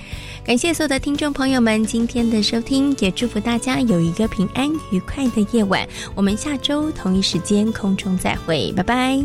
[0.46, 5.88] 感谢所有的听众朋友们今天的收听，也祝福大家有一个平安愉快的夜晚。
[6.16, 9.24] 我们下周同一时间空中再会，拜拜。